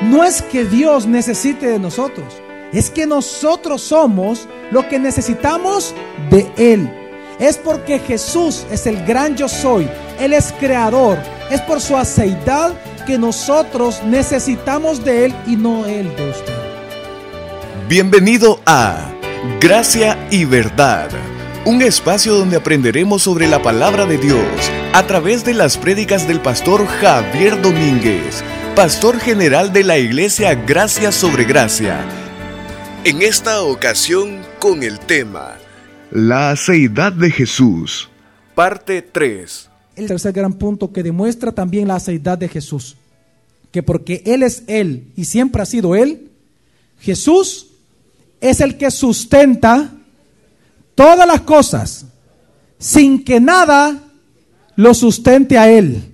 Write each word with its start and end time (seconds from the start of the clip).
no 0.00 0.24
es 0.24 0.42
que 0.42 0.64
Dios 0.64 1.06
necesite 1.06 1.66
de 1.66 1.78
nosotros, 1.78 2.40
es 2.72 2.90
que 2.90 3.06
nosotros 3.06 3.82
somos 3.82 4.48
lo 4.70 4.88
que 4.88 4.98
necesitamos 4.98 5.94
de 6.30 6.50
Él. 6.56 6.90
Es 7.38 7.56
porque 7.56 7.98
Jesús 7.98 8.66
es 8.70 8.86
el 8.86 9.04
gran 9.04 9.36
yo 9.36 9.48
soy, 9.48 9.88
Él 10.18 10.32
es 10.32 10.52
creador, 10.58 11.18
es 11.50 11.60
por 11.62 11.80
su 11.80 11.96
aceidad 11.96 12.72
que 13.06 13.18
nosotros 13.18 14.02
necesitamos 14.04 15.04
de 15.04 15.26
Él 15.26 15.34
y 15.46 15.56
no 15.56 15.86
Él 15.86 16.14
de 16.16 16.30
usted. 16.30 16.54
Bienvenido 17.88 18.60
a 18.66 19.10
Gracia 19.60 20.28
y 20.30 20.44
Verdad, 20.44 21.08
un 21.64 21.82
espacio 21.82 22.34
donde 22.34 22.56
aprenderemos 22.56 23.22
sobre 23.22 23.46
la 23.48 23.62
palabra 23.62 24.06
de 24.06 24.18
Dios 24.18 24.70
a 24.92 25.06
través 25.06 25.44
de 25.44 25.54
las 25.54 25.76
prédicas 25.76 26.28
del 26.28 26.40
pastor 26.40 26.86
Javier 26.86 27.60
Domínguez, 27.62 28.44
pastor 28.74 29.18
general 29.18 29.72
de 29.72 29.84
la 29.84 29.98
iglesia 29.98 30.54
Gracia 30.54 31.12
sobre 31.12 31.44
Gracia. 31.44 32.04
En 33.04 33.22
esta 33.22 33.62
ocasión 33.62 34.40
con 34.58 34.82
el 34.82 34.98
tema 35.00 35.56
La 36.10 36.50
aceidad 36.50 37.12
de 37.12 37.30
Jesús, 37.30 38.08
parte 38.54 39.02
3. 39.02 39.68
El 39.96 40.06
tercer 40.06 40.32
gran 40.32 40.54
punto 40.54 40.92
que 40.92 41.02
demuestra 41.02 41.52
también 41.52 41.88
la 41.88 41.96
aceidad 41.96 42.38
de 42.38 42.48
Jesús, 42.48 42.96
que 43.72 43.82
porque 43.82 44.22
Él 44.24 44.42
es 44.42 44.62
Él 44.66 45.08
y 45.16 45.24
siempre 45.24 45.62
ha 45.62 45.66
sido 45.66 45.94
Él, 45.94 46.30
Jesús 47.00 47.68
es 48.40 48.60
el 48.60 48.78
que 48.78 48.90
sustenta 48.90 49.90
todas 50.94 51.26
las 51.26 51.42
cosas 51.42 52.06
sin 52.78 53.24
que 53.24 53.40
nada 53.40 54.00
lo 54.76 54.94
sustente 54.94 55.58
a 55.58 55.70
Él. 55.70 56.09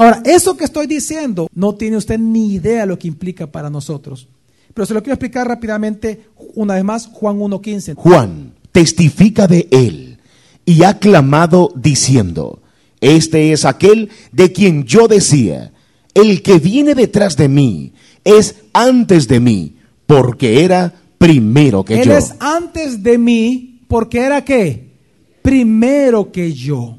Ahora, 0.00 0.22
eso 0.24 0.56
que 0.56 0.64
estoy 0.64 0.86
diciendo 0.86 1.46
no 1.54 1.74
tiene 1.74 1.98
usted 1.98 2.18
ni 2.18 2.54
idea 2.54 2.86
lo 2.86 2.98
que 2.98 3.06
implica 3.06 3.46
para 3.46 3.68
nosotros. 3.68 4.28
Pero 4.72 4.86
se 4.86 4.94
lo 4.94 5.02
quiero 5.02 5.14
explicar 5.14 5.46
rápidamente 5.46 6.24
una 6.54 6.74
vez 6.74 6.84
más, 6.84 7.06
Juan 7.06 7.38
1.15. 7.38 7.96
Juan 7.96 8.54
testifica 8.72 9.46
de 9.46 9.68
él 9.70 10.18
y 10.64 10.84
ha 10.84 10.98
clamado 10.98 11.70
diciendo, 11.76 12.62
este 13.02 13.52
es 13.52 13.66
aquel 13.66 14.08
de 14.32 14.52
quien 14.52 14.84
yo 14.84 15.06
decía, 15.06 15.72
el 16.14 16.40
que 16.40 16.58
viene 16.58 16.94
detrás 16.94 17.36
de 17.36 17.48
mí 17.50 17.92
es 18.24 18.56
antes 18.72 19.28
de 19.28 19.38
mí, 19.40 19.76
porque 20.06 20.64
era 20.64 20.94
primero 21.18 21.84
que 21.84 22.00
Él 22.00 22.08
yo. 22.08 22.16
es 22.16 22.34
antes 22.40 23.02
de 23.02 23.18
mí 23.18 23.82
porque 23.86 24.20
era 24.20 24.44
qué? 24.46 24.94
Primero 25.42 26.32
que 26.32 26.54
yo. 26.54 26.96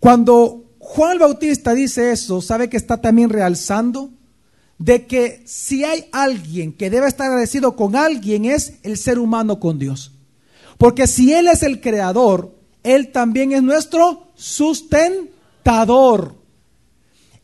Cuando 0.00 0.59
Juan 0.92 1.20
Bautista 1.20 1.72
dice 1.72 2.10
eso, 2.10 2.42
¿sabe 2.42 2.68
que 2.68 2.76
está 2.76 3.00
también 3.00 3.30
realzando? 3.30 4.10
De 4.76 5.06
que 5.06 5.40
si 5.46 5.84
hay 5.84 6.06
alguien 6.10 6.72
que 6.72 6.90
debe 6.90 7.06
estar 7.06 7.28
agradecido 7.28 7.76
con 7.76 7.94
alguien 7.94 8.44
es 8.44 8.72
el 8.82 8.96
ser 8.96 9.20
humano 9.20 9.60
con 9.60 9.78
Dios. 9.78 10.10
Porque 10.78 11.06
si 11.06 11.32
Él 11.32 11.46
es 11.46 11.62
el 11.62 11.80
creador, 11.80 12.56
Él 12.82 13.12
también 13.12 13.52
es 13.52 13.62
nuestro 13.62 14.32
sustentador. 14.34 16.34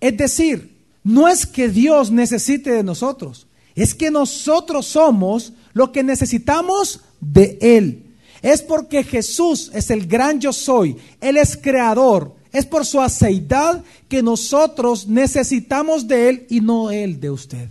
Es 0.01 0.17
decir, 0.17 0.83
no 1.05 1.29
es 1.29 1.47
que 1.47 1.69
Dios 1.69 2.11
necesite 2.11 2.73
de 2.73 2.83
nosotros, 2.83 3.47
es 3.77 3.95
que 3.95 4.11
nosotros 4.11 4.87
somos 4.87 5.53
lo 5.73 5.93
que 5.93 6.03
necesitamos 6.03 7.01
de 7.21 7.59
Él. 7.61 8.07
Es 8.43 8.61
porque 8.61 9.05
Jesús 9.05 9.71
es 9.73 9.91
el 9.91 10.09
gran 10.09 10.41
yo 10.41 10.53
soy, 10.53 10.97
Él 11.21 11.37
es 11.37 11.57
creador, 11.57 12.35
es 12.57 12.67
por 12.67 12.85
su 12.85 13.01
aceidad 13.01 13.85
que 14.09 14.23
nosotros 14.23 15.07
necesitamos 15.07 16.07
de 16.09 16.29
Él 16.29 16.47
y 16.49 16.61
no 16.61 16.91
Él 16.91 17.21
de 17.21 17.31
usted. 17.31 17.69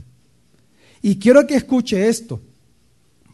Y 1.02 1.18
quiero 1.18 1.46
que 1.46 1.56
escuche 1.56 2.08
esto. 2.08 2.42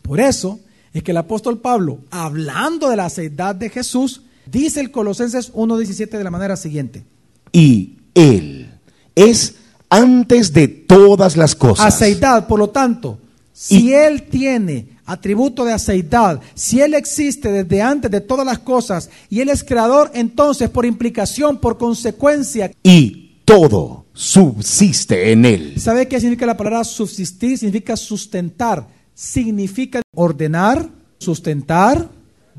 Por 0.02 0.20
eso 0.20 0.60
es 0.94 1.04
que 1.04 1.12
el 1.12 1.18
apóstol 1.18 1.60
Pablo, 1.60 2.00
hablando 2.10 2.90
de 2.90 2.98
la 2.98 3.06
aceidad 3.06 3.56
de 3.56 3.70
Jesús, 3.70 4.22
dice 4.46 4.82
el 4.82 4.92
Colosenses 4.92 5.54
1.17 5.54 6.10
de 6.10 6.24
la 6.24 6.32
manera 6.32 6.58
siguiente. 6.58 7.06
Y 7.52 7.98
él 8.14 8.72
es 9.16 9.56
antes 9.90 10.54
de 10.54 10.68
todas 10.68 11.38
las 11.38 11.56
cosas. 11.56 11.86
Aceidad, 11.86 12.48
por 12.48 12.60
lo 12.60 12.70
tanto, 12.70 13.20
si 13.64 13.90
Y- 13.90 13.94
Él 13.94 14.24
tiene 14.24 14.88
atributo 15.06 15.64
de 15.64 15.72
aceidad, 15.74 16.42
si 16.56 16.82
Él 16.82 16.96
existe 16.96 17.52
desde 17.52 17.80
antes 17.80 18.10
de 18.10 18.20
todas 18.20 18.44
las 18.44 18.58
cosas 18.58 19.08
y 19.30 19.40
Él 19.40 19.50
es 19.50 19.64
creador, 19.64 20.10
entonces 20.16 20.68
por 20.68 20.84
implicación, 20.84 21.60
por 21.60 21.78
consecuencia, 21.78 22.72
Y 22.82 23.36
todo 23.46 24.06
subsiste 24.14 25.32
en 25.32 25.46
él. 25.46 25.80
¿sabe 25.80 26.08
qué 26.08 26.20
significa 26.20 26.48
la 26.48 26.58
palabra 26.58 26.84
subsistir? 26.84 27.56
Significa 27.56 27.96
sustentar, 27.96 28.88
significa 29.14 30.02
ordenar, 30.16 30.90
sustentar, 31.20 32.10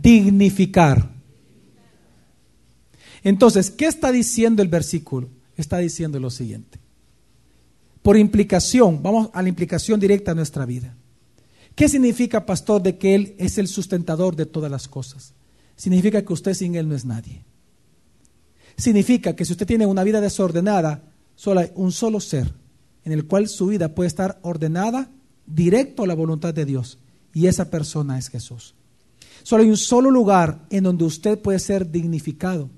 dignificar. 0.00 1.10
Entonces, 3.24 3.70
¿qué 3.72 3.86
está 3.86 4.12
diciendo 4.12 4.62
el 4.62 4.68
versículo? 4.68 5.28
Está 5.56 5.78
diciendo 5.78 6.20
lo 6.20 6.30
siguiente. 6.30 6.78
Por 8.02 8.16
implicación, 8.16 9.02
vamos 9.02 9.30
a 9.32 9.42
la 9.42 9.48
implicación 9.48 10.00
directa 10.00 10.32
a 10.32 10.34
nuestra 10.34 10.66
vida. 10.66 10.96
¿Qué 11.74 11.88
significa, 11.88 12.44
pastor, 12.44 12.82
de 12.82 12.98
que 12.98 13.14
Él 13.14 13.34
es 13.38 13.58
el 13.58 13.68
sustentador 13.68 14.36
de 14.36 14.46
todas 14.46 14.70
las 14.70 14.88
cosas? 14.88 15.32
Significa 15.76 16.22
que 16.22 16.32
usted 16.32 16.54
sin 16.54 16.74
Él 16.74 16.88
no 16.88 16.94
es 16.94 17.04
nadie. 17.04 17.44
Significa 18.76 19.34
que 19.34 19.44
si 19.44 19.52
usted 19.52 19.66
tiene 19.66 19.86
una 19.86 20.04
vida 20.04 20.20
desordenada, 20.20 21.02
solo 21.34 21.60
hay 21.60 21.70
un 21.74 21.92
solo 21.92 22.20
ser 22.20 22.52
en 23.04 23.12
el 23.12 23.26
cual 23.26 23.48
su 23.48 23.66
vida 23.66 23.94
puede 23.94 24.08
estar 24.08 24.38
ordenada 24.42 25.10
directo 25.46 26.04
a 26.04 26.06
la 26.06 26.14
voluntad 26.14 26.54
de 26.54 26.64
Dios. 26.64 26.98
Y 27.34 27.46
esa 27.46 27.70
persona 27.70 28.18
es 28.18 28.28
Jesús. 28.28 28.74
Solo 29.42 29.62
hay 29.62 29.70
un 29.70 29.76
solo 29.76 30.10
lugar 30.10 30.66
en 30.70 30.84
donde 30.84 31.04
usted 31.04 31.38
puede 31.38 31.58
ser 31.58 31.90
dignificado, 31.90 32.70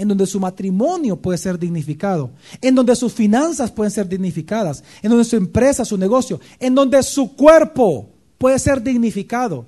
en 0.00 0.08
donde 0.08 0.26
su 0.26 0.40
matrimonio 0.40 1.14
puede 1.14 1.36
ser 1.36 1.58
dignificado, 1.58 2.30
en 2.62 2.74
donde 2.74 2.96
sus 2.96 3.12
finanzas 3.12 3.70
pueden 3.70 3.90
ser 3.90 4.08
dignificadas, 4.08 4.82
en 5.02 5.10
donde 5.10 5.26
su 5.26 5.36
empresa, 5.36 5.84
su 5.84 5.98
negocio, 5.98 6.40
en 6.58 6.74
donde 6.74 7.02
su 7.02 7.36
cuerpo 7.36 8.08
puede 8.38 8.58
ser 8.58 8.82
dignificado, 8.82 9.66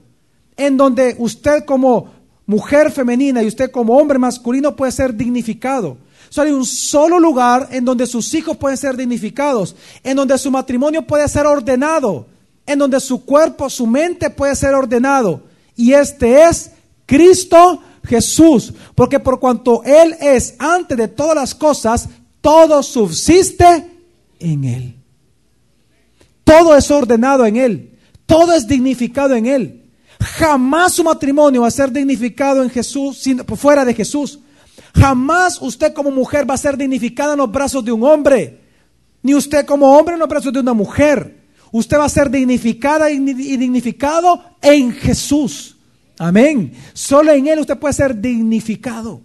en 0.56 0.78
donde 0.78 1.16
usted 1.18 1.66
como 1.66 2.08
mujer 2.46 2.90
femenina 2.90 3.42
y 3.42 3.46
usted 3.46 3.70
como 3.70 3.94
hombre 3.94 4.18
masculino 4.18 4.74
puede 4.74 4.92
ser 4.92 5.14
dignificado. 5.14 5.98
Solo 6.30 6.48
hay 6.48 6.54
un 6.54 6.64
solo 6.64 7.20
lugar 7.20 7.68
en 7.70 7.84
donde 7.84 8.06
sus 8.06 8.32
hijos 8.32 8.56
pueden 8.56 8.78
ser 8.78 8.96
dignificados, 8.96 9.76
en 10.02 10.16
donde 10.16 10.38
su 10.38 10.50
matrimonio 10.50 11.06
puede 11.06 11.28
ser 11.28 11.44
ordenado, 11.44 12.26
en 12.64 12.78
donde 12.78 13.00
su 13.00 13.22
cuerpo, 13.26 13.68
su 13.68 13.86
mente 13.86 14.30
puede 14.30 14.56
ser 14.56 14.72
ordenado. 14.72 15.42
Y 15.76 15.92
este 15.92 16.44
es 16.44 16.70
Cristo 17.04 17.82
Jesús. 18.04 18.72
Porque 18.94 19.20
por 19.20 19.40
cuanto 19.40 19.82
Él 19.84 20.16
es 20.20 20.54
antes 20.58 20.96
de 20.96 21.08
todas 21.08 21.36
las 21.36 21.54
cosas, 21.54 22.08
todo 22.40 22.82
subsiste 22.82 23.86
en 24.38 24.64
Él. 24.64 24.96
Todo 26.44 26.76
es 26.76 26.90
ordenado 26.90 27.46
en 27.46 27.56
Él. 27.56 27.98
Todo 28.26 28.54
es 28.54 28.66
dignificado 28.66 29.34
en 29.34 29.46
Él. 29.46 29.82
Jamás 30.20 30.94
su 30.94 31.04
matrimonio 31.04 31.62
va 31.62 31.68
a 31.68 31.72
ser 31.72 31.90
dignificado 31.90 32.62
en 32.62 32.70
Jesús, 32.70 33.24
fuera 33.56 33.84
de 33.84 33.94
Jesús. 33.94 34.38
Jamás 34.94 35.60
usted 35.60 35.92
como 35.92 36.10
mujer 36.10 36.48
va 36.48 36.54
a 36.54 36.58
ser 36.58 36.76
dignificada 36.76 37.32
en 37.32 37.38
los 37.38 37.50
brazos 37.50 37.84
de 37.84 37.92
un 37.92 38.04
hombre. 38.04 38.60
Ni 39.22 39.34
usted 39.34 39.64
como 39.64 39.96
hombre 39.96 40.14
en 40.14 40.20
los 40.20 40.28
brazos 40.28 40.52
de 40.52 40.60
una 40.60 40.74
mujer. 40.74 41.42
Usted 41.70 41.98
va 41.98 42.04
a 42.04 42.08
ser 42.08 42.30
dignificada 42.30 43.10
y 43.10 43.18
dignificado 43.18 44.42
en 44.60 44.92
Jesús. 44.92 45.71
Amén. 46.24 46.72
Solo 46.92 47.32
en 47.32 47.48
Él 47.48 47.58
usted 47.58 47.78
puede 47.78 47.94
ser 47.94 48.20
dignificado. 48.20 49.20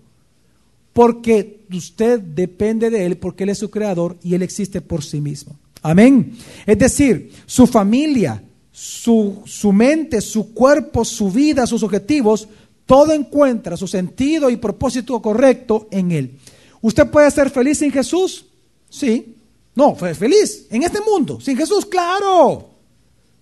Porque 0.94 1.62
usted 1.72 2.20
depende 2.20 2.90
de 2.90 3.06
Él, 3.06 3.18
porque 3.18 3.44
Él 3.44 3.50
es 3.50 3.60
su 3.60 3.70
creador 3.70 4.18
y 4.24 4.34
Él 4.34 4.42
existe 4.42 4.82
por 4.82 5.04
sí 5.04 5.22
mismo. 5.22 5.56
Amén. 5.84 6.36
Es 6.66 6.80
decir, 6.80 7.32
su 7.46 7.68
familia, 7.68 8.42
su, 8.72 9.44
su 9.46 9.72
mente, 9.72 10.22
su 10.22 10.54
cuerpo, 10.56 11.06
su 11.06 11.32
vida, 11.32 11.68
sus 11.68 11.84
objetivos, 11.84 12.48
todo 12.88 13.14
encuentra 13.14 13.78
su 13.78 13.88
sentido 13.88 14.50
y 14.50 14.56
propósito 14.58 15.22
correcto 15.22 15.88
en 15.92 16.12
Él. 16.12 16.40
¿Usted 16.82 17.08
puede 17.12 17.30
ser 17.30 17.52
feliz 17.52 17.78
sin 17.78 17.92
Jesús? 17.92 18.46
Sí. 18.90 19.36
No, 19.76 19.94
fe- 19.96 20.16
feliz 20.16 20.66
en 20.72 20.82
este 20.82 21.02
mundo, 21.02 21.40
sin 21.40 21.56
Jesús, 21.56 21.86
claro. 21.86 22.70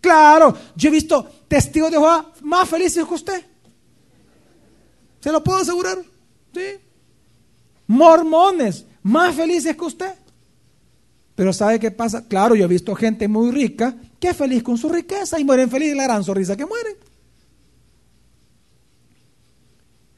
Claro. 0.02 0.54
Yo 0.76 0.90
he 0.90 0.92
visto 0.92 1.26
testigos 1.48 1.90
de 1.90 1.98
Jehová 1.98 2.34
más 2.42 2.68
felices 2.68 3.06
que 3.06 3.14
usted. 3.14 3.42
¿Se 5.26 5.32
lo 5.32 5.44
puedo 5.44 5.58
asegurar? 5.58 5.98
Sí. 6.54 6.80
Mormones 7.88 8.86
más 9.02 9.34
felices 9.34 9.76
que 9.76 9.84
usted. 9.84 10.14
Pero 11.34 11.52
¿sabe 11.52 11.80
qué 11.80 11.90
pasa? 11.90 12.28
Claro, 12.28 12.54
yo 12.54 12.66
he 12.66 12.68
visto 12.68 12.94
gente 12.94 13.28
muy 13.28 13.50
rica 13.50 13.98
que 14.20 14.28
es 14.28 14.38
feliz 14.38 14.62
con 14.62 14.78
su 14.78 14.88
riqueza 14.88 15.40
y 15.40 15.44
mueren 15.44 15.72
felices 15.72 15.98
la 15.98 16.04
gran 16.04 16.24
sonrisa 16.24 16.56
que 16.56 16.68
mueren. 16.68 16.96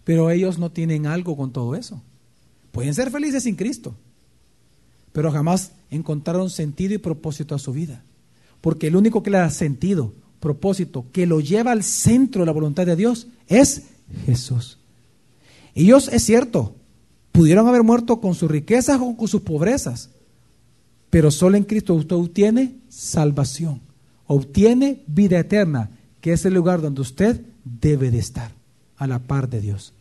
Pero 0.04 0.30
ellos 0.30 0.60
no 0.60 0.74
tienen 0.74 1.08
algo 1.08 1.38
con 1.38 1.54
todo 1.54 1.74
eso. 1.76 2.02
Pueden 2.74 2.94
ser 2.94 3.10
felices 3.10 3.44
sin 3.44 3.56
Cristo. 3.56 3.96
pero 5.14 5.32
jamás 5.32 5.72
encontraron 5.90 6.50
sentido 6.50 6.96
y 6.96 6.98
propósito 6.98 7.56
a 7.56 7.60
su 7.60 7.72
vida. 7.72 8.04
Porque 8.60 8.88
el 8.88 8.98
único 8.98 9.24
que 9.24 9.30
le 9.30 9.38
da 9.38 9.50
sentido, 9.52 10.12
propósito, 10.42 11.06
que 11.14 11.26
lo 11.26 11.40
lleva 11.40 11.72
al 11.72 11.84
centro 11.84 12.42
de 12.42 12.48
la 12.48 12.52
voluntad 12.52 12.86
de 12.86 12.98
Dios 12.98 13.28
es 13.48 13.84
Jesús. 14.26 14.78
Ellos, 15.78 16.10
es 16.12 16.24
cierto, 16.24 16.74
pudieron 17.32 17.68
haber 17.68 17.84
muerto 17.84 18.20
con 18.20 18.34
sus 18.34 18.50
riquezas 18.50 19.00
o 19.00 19.16
con 19.16 19.28
sus 19.28 19.42
pobrezas, 19.42 20.10
pero 21.12 21.30
solo 21.30 21.56
en 21.56 21.66
Cristo 21.66 21.94
usted 21.94 22.16
obtiene 22.16 22.78
salvación, 22.90 23.82
obtiene 24.26 25.04
vida 25.06 25.38
eterna, 25.38 25.92
que 26.20 26.34
es 26.34 26.44
el 26.46 26.56
lugar 26.56 26.82
donde 26.82 27.02
usted 27.02 27.46
debe 27.64 28.10
de 28.10 28.18
estar, 28.18 28.54
a 28.96 29.06
la 29.06 29.20
par 29.20 29.50
de 29.50 29.62
Dios. 29.62 29.94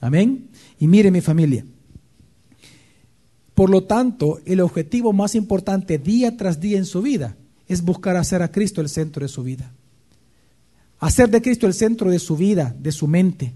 Amén. 0.00 0.48
Y 0.78 0.86
mire 0.86 1.10
mi 1.10 1.22
familia. 1.22 1.64
Por 3.56 3.70
lo 3.70 3.82
tanto, 3.82 4.38
el 4.44 4.60
objetivo 4.60 5.12
más 5.12 5.34
importante 5.34 5.98
día 5.98 6.36
tras 6.36 6.60
día 6.60 6.78
en 6.78 6.86
su 6.86 7.02
vida 7.02 7.36
es 7.66 7.82
buscar 7.82 8.16
hacer 8.16 8.42
a 8.42 8.52
Cristo 8.52 8.80
el 8.80 8.88
centro 8.88 9.24
de 9.24 9.28
su 9.28 9.42
vida. 9.42 9.72
Hacer 11.00 11.30
de 11.30 11.42
Cristo 11.42 11.66
el 11.66 11.74
centro 11.74 12.12
de 12.12 12.20
su 12.20 12.36
vida, 12.36 12.76
de 12.78 12.92
su 12.92 13.08
mente, 13.08 13.54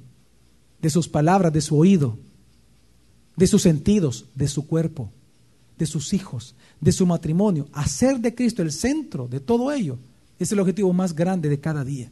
de 0.82 0.90
sus 0.90 1.08
palabras, 1.08 1.52
de 1.52 1.60
su 1.60 1.78
oído, 1.78 2.18
de 3.36 3.46
sus 3.46 3.62
sentidos, 3.62 4.26
de 4.34 4.48
su 4.48 4.66
cuerpo, 4.66 5.10
de 5.78 5.86
sus 5.86 6.12
hijos, 6.12 6.54
de 6.80 6.92
su 6.92 7.06
matrimonio. 7.06 7.68
Hacer 7.72 8.18
de 8.18 8.34
Cristo 8.34 8.62
el 8.62 8.72
centro 8.72 9.28
de 9.28 9.40
todo 9.40 9.72
ello 9.72 9.96
es 10.38 10.52
el 10.52 10.58
objetivo 10.58 10.92
más 10.92 11.14
grande 11.14 11.48
de 11.48 11.60
cada 11.60 11.84
día. 11.84 12.10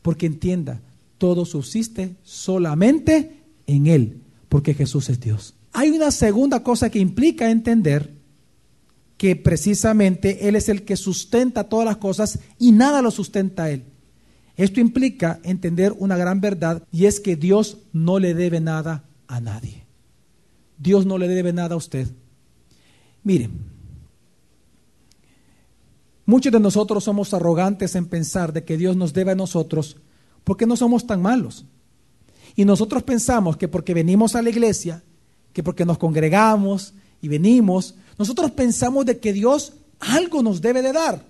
Porque 0.00 0.26
entienda, 0.26 0.80
todo 1.18 1.44
subsiste 1.44 2.16
solamente 2.24 3.42
en 3.66 3.86
Él, 3.86 4.22
porque 4.48 4.74
Jesús 4.74 5.08
es 5.10 5.20
Dios. 5.20 5.54
Hay 5.72 5.90
una 5.90 6.10
segunda 6.10 6.62
cosa 6.62 6.90
que 6.90 6.98
implica 6.98 7.50
entender 7.50 8.10
que 9.16 9.36
precisamente 9.36 10.48
Él 10.48 10.56
es 10.56 10.68
el 10.68 10.82
que 10.82 10.96
sustenta 10.96 11.68
todas 11.68 11.86
las 11.86 11.98
cosas 11.98 12.38
y 12.58 12.72
nada 12.72 13.02
lo 13.02 13.10
sustenta 13.10 13.64
a 13.64 13.70
Él. 13.70 13.84
Esto 14.62 14.78
implica 14.78 15.40
entender 15.42 15.92
una 15.98 16.16
gran 16.16 16.40
verdad 16.40 16.84
y 16.92 17.06
es 17.06 17.18
que 17.18 17.34
Dios 17.34 17.78
no 17.92 18.20
le 18.20 18.32
debe 18.32 18.60
nada 18.60 19.02
a 19.26 19.40
nadie. 19.40 19.84
Dios 20.78 21.04
no 21.04 21.18
le 21.18 21.26
debe 21.26 21.52
nada 21.52 21.74
a 21.74 21.78
usted. 21.78 22.06
Miren, 23.24 23.50
muchos 26.26 26.52
de 26.52 26.60
nosotros 26.60 27.02
somos 27.02 27.34
arrogantes 27.34 27.96
en 27.96 28.06
pensar 28.06 28.52
de 28.52 28.62
que 28.62 28.76
Dios 28.76 28.94
nos 28.94 29.12
debe 29.12 29.32
a 29.32 29.34
nosotros 29.34 29.96
porque 30.44 30.64
no 30.64 30.76
somos 30.76 31.08
tan 31.08 31.20
malos. 31.20 31.64
Y 32.54 32.64
nosotros 32.64 33.02
pensamos 33.02 33.56
que 33.56 33.66
porque 33.66 33.94
venimos 33.94 34.36
a 34.36 34.42
la 34.42 34.50
iglesia, 34.50 35.02
que 35.52 35.64
porque 35.64 35.84
nos 35.84 35.98
congregamos 35.98 36.94
y 37.20 37.26
venimos, 37.26 37.96
nosotros 38.16 38.52
pensamos 38.52 39.06
de 39.06 39.18
que 39.18 39.32
Dios 39.32 39.72
algo 39.98 40.40
nos 40.40 40.60
debe 40.60 40.82
de 40.82 40.92
dar, 40.92 41.26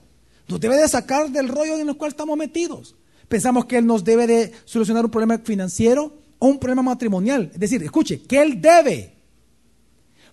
nos 0.48 0.60
debe 0.60 0.76
de 0.76 0.86
sacar 0.86 1.30
del 1.30 1.48
rollo 1.48 1.78
en 1.78 1.88
el 1.88 1.96
cual 1.96 2.10
estamos 2.10 2.36
metidos. 2.36 2.94
Pensamos 3.32 3.64
que 3.64 3.78
Él 3.78 3.86
nos 3.86 4.04
debe 4.04 4.26
de 4.26 4.52
solucionar 4.66 5.06
un 5.06 5.10
problema 5.10 5.38
financiero 5.38 6.12
o 6.38 6.48
un 6.48 6.58
problema 6.58 6.82
matrimonial. 6.82 7.48
Es 7.54 7.60
decir, 7.60 7.82
escuche, 7.82 8.20
que 8.20 8.42
Él 8.42 8.60
debe. 8.60 9.14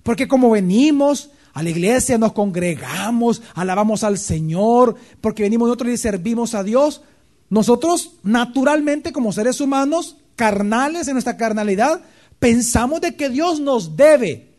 Porque 0.03 0.27
como 0.27 0.49
venimos 0.49 1.29
a 1.53 1.63
la 1.63 1.69
iglesia, 1.69 2.17
nos 2.17 2.33
congregamos, 2.33 3.41
alabamos 3.55 4.03
al 4.03 4.17
Señor, 4.17 4.95
porque 5.21 5.43
venimos 5.43 5.69
nosotros 5.69 5.93
y 5.93 5.97
servimos 5.97 6.53
a 6.53 6.61
Dios, 6.61 7.01
nosotros 7.49 8.15
naturalmente 8.21 9.13
como 9.13 9.31
seres 9.31 9.61
humanos, 9.61 10.17
carnales 10.35 11.07
en 11.07 11.13
nuestra 11.13 11.37
carnalidad, 11.37 12.01
pensamos 12.37 12.99
de 12.99 13.15
que 13.15 13.29
Dios 13.29 13.61
nos 13.61 13.95
debe. 13.95 14.49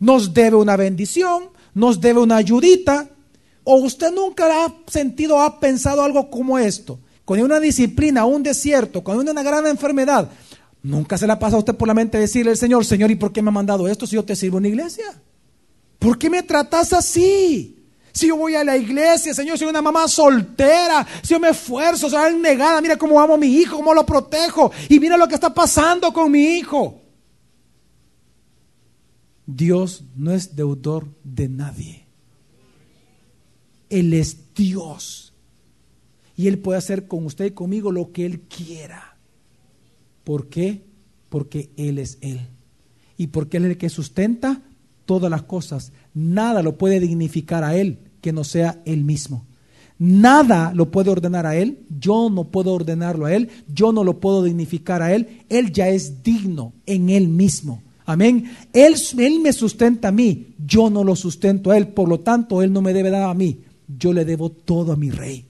Nos 0.00 0.32
debe 0.32 0.56
una 0.56 0.78
bendición, 0.78 1.50
nos 1.74 2.00
debe 2.00 2.20
una 2.20 2.36
ayudita. 2.36 3.10
¿O 3.62 3.76
usted 3.76 4.10
nunca 4.10 4.64
ha 4.64 4.74
sentido, 4.86 5.38
ha 5.38 5.60
pensado 5.60 6.02
algo 6.02 6.30
como 6.30 6.58
esto? 6.58 6.98
Hay 7.26 7.42
una 7.42 7.58
disciplina, 7.58 8.24
un 8.24 8.42
desierto, 8.42 9.02
hay 9.06 9.18
una 9.18 9.42
gran 9.42 9.66
enfermedad, 9.66 10.30
nunca 10.82 11.16
se 11.16 11.26
la 11.26 11.38
pasa 11.38 11.56
a 11.56 11.60
usted 11.60 11.74
por 11.74 11.88
la 11.88 11.94
mente 11.94 12.18
decirle 12.18 12.50
al 12.50 12.58
Señor, 12.58 12.84
Señor, 12.84 13.10
¿y 13.10 13.16
por 13.16 13.32
qué 13.32 13.40
me 13.40 13.48
ha 13.48 13.52
mandado 13.52 13.88
esto 13.88 14.06
si 14.06 14.16
yo 14.16 14.24
te 14.24 14.36
sirvo 14.36 14.58
en 14.58 14.64
la 14.64 14.68
iglesia? 14.68 15.06
¿Por 15.98 16.18
qué 16.18 16.28
me 16.28 16.42
tratas 16.42 16.92
así? 16.92 17.74
Si 18.12 18.28
yo 18.28 18.36
voy 18.36 18.54
a 18.54 18.62
la 18.62 18.76
iglesia, 18.76 19.34
Señor, 19.34 19.58
soy 19.58 19.68
una 19.68 19.82
mamá 19.82 20.06
soltera, 20.06 21.04
si 21.22 21.30
yo 21.30 21.40
me 21.40 21.48
esfuerzo, 21.48 22.08
soy 22.08 22.36
negada, 22.36 22.80
mira 22.80 22.96
cómo 22.96 23.20
amo 23.20 23.34
a 23.34 23.38
mi 23.38 23.48
hijo, 23.48 23.76
cómo 23.76 23.94
lo 23.94 24.04
protejo, 24.04 24.70
y 24.88 25.00
mira 25.00 25.16
lo 25.16 25.26
que 25.26 25.34
está 25.34 25.52
pasando 25.52 26.12
con 26.12 26.30
mi 26.30 26.58
hijo. 26.58 27.00
Dios 29.46 30.04
no 30.14 30.32
es 30.32 30.54
deudor 30.54 31.08
de 31.24 31.48
nadie. 31.48 32.06
Él 33.90 34.12
es 34.12 34.54
Dios. 34.54 35.23
Y 36.36 36.48
Él 36.48 36.58
puede 36.58 36.78
hacer 36.78 37.06
con 37.06 37.24
usted 37.26 37.46
y 37.46 37.50
conmigo 37.50 37.92
lo 37.92 38.12
que 38.12 38.26
Él 38.26 38.40
quiera. 38.40 39.16
¿Por 40.24 40.48
qué? 40.48 40.82
Porque 41.28 41.70
Él 41.76 41.98
es 41.98 42.18
Él. 42.20 42.40
Y 43.16 43.28
porque 43.28 43.58
Él 43.58 43.64
es 43.64 43.70
el 43.72 43.78
que 43.78 43.88
sustenta 43.88 44.62
todas 45.06 45.30
las 45.30 45.42
cosas. 45.42 45.92
Nada 46.14 46.62
lo 46.62 46.76
puede 46.76 47.00
dignificar 47.00 47.62
a 47.62 47.76
Él 47.76 47.98
que 48.20 48.32
no 48.32 48.44
sea 48.44 48.82
Él 48.84 49.04
mismo. 49.04 49.46
Nada 49.98 50.72
lo 50.74 50.90
puede 50.90 51.10
ordenar 51.10 51.46
a 51.46 51.56
Él. 51.56 51.84
Yo 52.00 52.30
no 52.30 52.44
puedo 52.44 52.72
ordenarlo 52.72 53.26
a 53.26 53.34
Él. 53.34 53.50
Yo 53.72 53.92
no 53.92 54.02
lo 54.02 54.18
puedo 54.18 54.42
dignificar 54.42 55.02
a 55.02 55.14
Él. 55.14 55.44
Él 55.48 55.72
ya 55.72 55.88
es 55.88 56.22
digno 56.22 56.72
en 56.86 57.10
Él 57.10 57.28
mismo. 57.28 57.80
Amén. 58.06 58.50
Él, 58.72 58.94
él 59.18 59.40
me 59.40 59.52
sustenta 59.52 60.08
a 60.08 60.12
mí, 60.12 60.54
yo 60.64 60.90
no 60.90 61.04
lo 61.04 61.16
sustento 61.16 61.70
a 61.70 61.78
Él, 61.78 61.88
por 61.88 62.08
lo 62.08 62.20
tanto 62.20 62.62
Él 62.62 62.72
no 62.72 62.82
me 62.82 62.92
debe 62.92 63.10
dar 63.10 63.30
a 63.30 63.34
mí, 63.34 63.60
yo 63.88 64.12
le 64.12 64.24
debo 64.24 64.50
todo 64.50 64.92
a 64.92 64.96
mi 64.96 65.10
rey, 65.10 65.46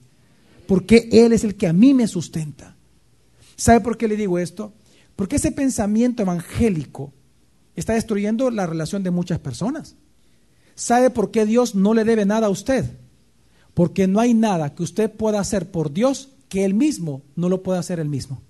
porque 0.67 1.09
Él 1.11 1.33
es 1.33 1.43
el 1.43 1.55
que 1.55 1.67
a 1.67 1.73
mí 1.73 1.93
me 1.93 2.07
sustenta. 2.07 2.75
¿Sabe 3.55 3.81
por 3.81 3.97
qué 3.97 4.07
le 4.07 4.17
digo 4.17 4.39
esto? 4.39 4.73
Porque 5.15 5.37
ese 5.37 5.51
pensamiento 5.51 6.23
evangélico 6.23 7.13
está 7.75 7.93
destruyendo 7.93 8.51
la 8.51 8.65
relación 8.65 9.03
de 9.03 9.11
muchas 9.11 9.39
personas. 9.39 9.95
¿Sabe 10.75 11.09
por 11.09 11.31
qué 11.31 11.45
Dios 11.45 11.75
no 11.75 11.93
le 11.93 12.03
debe 12.03 12.25
nada 12.25 12.47
a 12.47 12.49
usted? 12.49 12.85
Porque 13.73 14.07
no 14.07 14.19
hay 14.19 14.33
nada 14.33 14.75
que 14.75 14.83
usted 14.83 15.11
pueda 15.11 15.39
hacer 15.39 15.71
por 15.71 15.91
Dios 15.93 16.29
que 16.49 16.65
Él 16.65 16.73
mismo 16.73 17.21
no 17.35 17.49
lo 17.49 17.63
pueda 17.63 17.79
hacer 17.79 17.99
Él 17.99 18.09
mismo. 18.09 18.41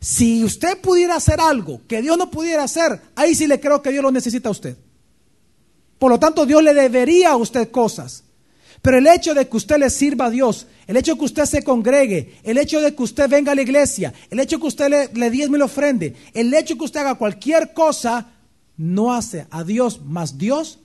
Si 0.00 0.42
usted 0.42 0.80
pudiera 0.80 1.16
hacer 1.16 1.40
algo 1.40 1.82
que 1.86 2.00
Dios 2.00 2.16
no 2.16 2.30
pudiera 2.30 2.64
hacer, 2.64 3.00
ahí 3.14 3.34
sí 3.34 3.46
le 3.46 3.60
creo 3.60 3.82
que 3.82 3.90
Dios 3.90 4.02
lo 4.02 4.10
necesita 4.10 4.48
a 4.48 4.52
usted. 4.52 4.76
Por 5.98 6.10
lo 6.10 6.18
tanto, 6.18 6.46
Dios 6.46 6.62
le 6.62 6.72
debería 6.72 7.32
a 7.32 7.36
usted 7.36 7.70
cosas. 7.70 8.24
Pero 8.82 8.98
el 8.98 9.06
hecho 9.06 9.34
de 9.34 9.48
que 9.48 9.56
usted 9.56 9.78
le 9.78 9.90
sirva 9.90 10.26
a 10.26 10.30
Dios, 10.30 10.66
el 10.86 10.96
hecho 10.96 11.12
de 11.12 11.18
que 11.18 11.24
usted 11.24 11.44
se 11.44 11.62
congregue, 11.62 12.36
el 12.42 12.56
hecho 12.56 12.80
de 12.80 12.94
que 12.94 13.02
usted 13.02 13.28
venga 13.28 13.52
a 13.52 13.54
la 13.54 13.62
iglesia, 13.62 14.12
el 14.30 14.40
hecho 14.40 14.56
de 14.56 14.62
que 14.62 14.68
usted 14.68 14.88
le, 14.88 15.08
le 15.12 15.30
diezme 15.30 15.56
y 15.56 15.58
le 15.58 15.64
ofrende, 15.64 16.14
el 16.32 16.52
hecho 16.54 16.74
de 16.74 16.78
que 16.78 16.84
usted 16.84 17.00
haga 17.00 17.16
cualquier 17.16 17.74
cosa, 17.74 18.32
no 18.78 19.12
hace 19.12 19.46
a 19.50 19.62
Dios 19.62 20.00
más 20.02 20.38
Dios, 20.38 20.78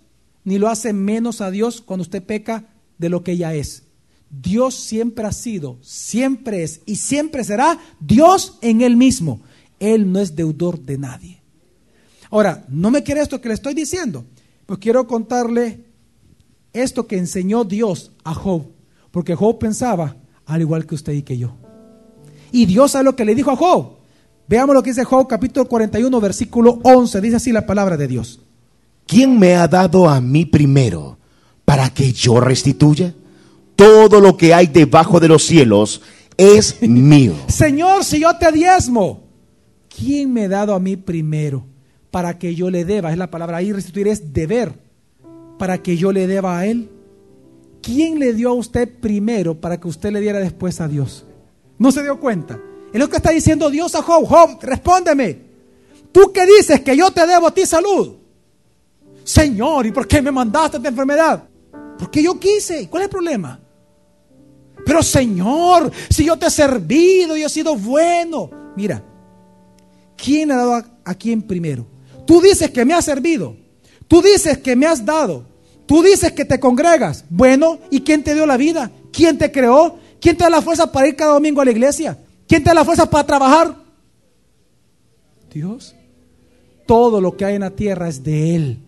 ni 0.44 0.60
lo 0.60 0.68
hace 0.68 0.92
menos 0.92 1.40
a 1.40 1.50
Dios 1.52 1.82
cuando 1.82 2.02
usted 2.02 2.22
peca 2.22 2.66
de 2.98 3.08
lo 3.08 3.24
que 3.24 3.32
ella 3.32 3.54
es. 3.54 3.84
Dios 4.30 4.76
siempre 4.76 5.26
ha 5.26 5.32
sido, 5.32 5.78
siempre 5.82 6.64
es 6.64 6.82
y 6.86 6.98
siempre 6.98 7.46
será 7.46 7.80
Dios 8.02 8.58
en 8.62 8.82
Él 8.82 8.98
mismo. 8.98 9.42
Él 9.80 10.12
no 10.12 10.20
es 10.20 10.36
deudor 10.36 10.80
de 10.82 10.98
nadie. 10.98 11.42
Ahora, 12.30 12.66
no 12.68 12.92
me 12.92 13.04
quiere 13.04 13.22
esto 13.22 13.40
que 13.40 13.48
le 13.48 13.54
estoy 13.54 13.74
diciendo, 13.74 14.26
pues 14.66 14.80
quiero 14.80 15.08
contarle 15.08 15.85
esto 16.76 17.08
que 17.08 17.18
enseñó 17.18 17.64
Dios 17.64 18.12
a 18.24 18.34
Job, 18.34 18.64
porque 19.12 19.36
Job 19.36 19.58
pensaba 19.60 20.16
al 20.46 20.62
igual 20.62 20.86
que 20.86 20.96
usted 20.96 21.14
y 21.14 21.24
que 21.24 21.38
yo. 21.38 21.56
Y 22.52 22.66
Dios 22.66 22.92
sabe 22.92 23.06
lo 23.06 23.16
que 23.16 23.26
le 23.26 23.36
dijo 23.36 23.52
a 23.52 23.56
Job. 23.56 23.98
Veamos 24.48 24.76
lo 24.76 24.84
que 24.84 24.92
dice 24.92 25.04
Job 25.04 25.28
capítulo 25.28 25.68
41 25.68 26.22
versículo 26.22 26.80
11, 26.84 27.22
dice 27.22 27.36
así 27.38 27.52
la 27.52 27.66
palabra 27.66 27.98
de 27.98 28.08
Dios. 28.08 28.40
¿Quién 29.08 29.38
me 29.40 29.56
ha 29.56 29.68
dado 29.68 30.10
a 30.10 30.22
mí 30.22 30.46
primero 30.46 31.18
para 31.66 31.90
que 31.90 32.12
yo 32.12 32.40
restituya? 32.40 33.14
todo 33.76 34.22
lo 34.22 34.38
que 34.38 34.54
hay 34.54 34.68
debajo 34.68 35.20
de 35.20 35.28
los 35.28 35.44
cielos 35.44 36.02
es 36.38 36.82
mío. 36.88 37.34
Señor, 37.48 38.04
si 38.04 38.22
yo 38.22 38.36
te 38.38 38.52
diezmo, 38.52 39.24
¿quién 39.96 40.34
me 40.34 40.46
ha 40.46 40.50
dado 40.50 40.74
a 40.74 40.80
mí 40.80 40.96
primero 40.96 41.66
para 42.12 42.38
que 42.38 42.56
yo 42.56 42.70
le 42.70 42.86
deba? 42.86 43.12
Es 43.12 43.18
la 43.18 43.32
palabra 43.32 43.58
ahí, 43.58 43.72
restituir 43.72 44.08
es 44.08 44.34
deber, 44.34 44.74
para 45.58 45.82
que 45.82 45.98
yo 45.98 46.12
le 46.12 46.28
deba 46.28 46.60
a 46.60 46.66
Él. 46.66 46.90
¿Quién 47.82 48.20
le 48.20 48.34
dio 48.34 48.50
a 48.50 48.54
usted 48.54 48.90
primero 49.00 49.60
para 49.60 49.80
que 49.80 49.88
usted 49.88 50.12
le 50.12 50.22
diera 50.22 50.40
después 50.40 50.82
a 50.82 50.88
Dios? 50.88 51.26
¿No 51.78 51.92
se 51.92 52.02
dio 52.02 52.20
cuenta? 52.20 52.60
Es 52.92 53.00
lo 53.00 53.10
que 53.10 53.18
está 53.18 53.32
diciendo 53.32 53.70
Dios 53.70 53.94
a 53.96 54.02
Job. 54.02 54.26
Job, 54.26 54.58
respóndeme. 54.62 55.40
¿Tú 56.12 56.32
qué 56.34 56.46
dices 56.46 56.82
que 56.82 56.96
yo 56.96 57.12
te 57.12 57.28
debo 57.28 57.48
a 57.48 57.54
ti 57.54 57.66
salud? 57.66 58.16
Señor, 59.24 59.86
¿y 59.86 59.92
por 59.92 60.08
qué 60.08 60.22
me 60.22 60.32
mandaste 60.32 60.78
esta 60.78 60.90
enfermedad? 60.90 61.44
Porque 62.00 62.24
yo 62.24 62.40
quise. 62.40 62.88
¿Cuál 62.90 63.04
es 63.04 63.08
el 63.08 63.12
problema? 63.12 63.60
Pero 64.86 65.02
Señor, 65.02 65.92
si 66.10 66.26
yo 66.26 66.38
te 66.38 66.46
he 66.46 66.52
servido 66.52 67.36
y 67.36 67.44
he 67.44 67.50
sido 67.50 67.76
bueno. 67.76 68.50
Mira, 68.76 69.04
¿quién 70.16 70.52
ha 70.52 70.58
dado 70.58 70.84
a, 71.04 71.16
quién 71.16 71.42
primero? 71.42 71.86
Tú 72.26 72.40
dices 72.40 72.70
que 72.70 72.86
me 72.86 72.94
has 72.94 73.06
servido. 73.06 73.56
Tú 74.08 74.22
dices 74.22 74.58
que 74.60 74.76
me 74.76 74.86
has 74.86 75.04
dado. 75.06 75.46
Tú 75.86 76.02
dices 76.02 76.32
que 76.32 76.46
te 76.46 76.60
congregas. 76.60 77.26
Bueno, 77.30 77.80
¿y 77.92 78.02
quién 78.02 78.24
te 78.24 78.34
dio 78.34 78.46
la 78.46 78.58
vida? 78.58 78.92
¿Quién 79.12 79.38
te 79.38 79.52
creó? 79.52 79.98
¿Quién 80.20 80.38
te 80.38 80.44
da 80.44 80.50
la 80.50 80.62
fuerza 80.62 80.92
para 80.92 81.08
ir 81.08 81.16
cada 81.16 81.34
domingo 81.34 81.62
a 81.62 81.66
la 81.66 81.72
iglesia? 81.72 82.18
¿Quién 82.48 82.64
te 82.64 82.70
da 82.70 82.76
la 82.76 82.86
fuerza 82.86 83.10
para 83.10 83.26
trabajar? 83.26 83.76
Dios. 85.54 85.96
Todo 86.86 87.22
lo 87.22 87.36
que 87.38 87.46
hay 87.46 87.56
en 87.56 87.62
la 87.62 87.72
tierra 87.72 88.10
es 88.10 88.24
de 88.24 88.56
Él. 88.56 88.80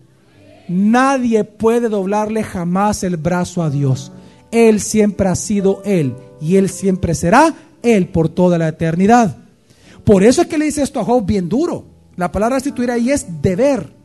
Nadie 0.68 1.44
puede 1.44 1.88
doblarle 1.88 2.42
jamás 2.42 3.02
el 3.02 3.16
brazo 3.16 3.62
a 3.62 3.70
Dios. 3.70 4.12
Él 4.50 4.80
siempre 4.80 5.28
ha 5.28 5.36
sido 5.36 5.82
Él 5.84 6.14
y 6.40 6.56
Él 6.56 6.68
siempre 6.68 7.14
será 7.14 7.54
Él 7.82 8.08
por 8.08 8.28
toda 8.28 8.58
la 8.58 8.68
eternidad. 8.68 9.36
Por 10.04 10.22
eso 10.22 10.42
es 10.42 10.48
que 10.48 10.58
le 10.58 10.66
dice 10.66 10.82
esto 10.82 11.00
a 11.00 11.04
Job 11.04 11.24
bien 11.24 11.48
duro. 11.48 11.84
La 12.16 12.30
palabra 12.32 12.56
restituir 12.56 12.90
ahí 12.90 13.10
es 13.10 13.42
deber. 13.42 13.97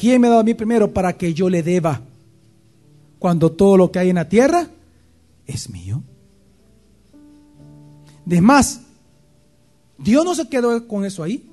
¿Quién 0.00 0.18
me 0.18 0.28
ha 0.28 0.30
dado 0.30 0.40
a 0.40 0.44
mí 0.44 0.54
primero 0.54 0.90
para 0.94 1.12
que 1.12 1.34
yo 1.34 1.50
le 1.50 1.62
deba? 1.62 2.00
Cuando 3.18 3.52
todo 3.52 3.76
lo 3.76 3.92
que 3.92 3.98
hay 3.98 4.08
en 4.08 4.14
la 4.16 4.30
tierra 4.30 4.66
es 5.46 5.68
mío. 5.68 6.02
Además, 8.26 8.80
Dios 9.98 10.24
no 10.24 10.34
se 10.34 10.48
quedó 10.48 10.88
con 10.88 11.04
eso 11.04 11.22
ahí. 11.22 11.46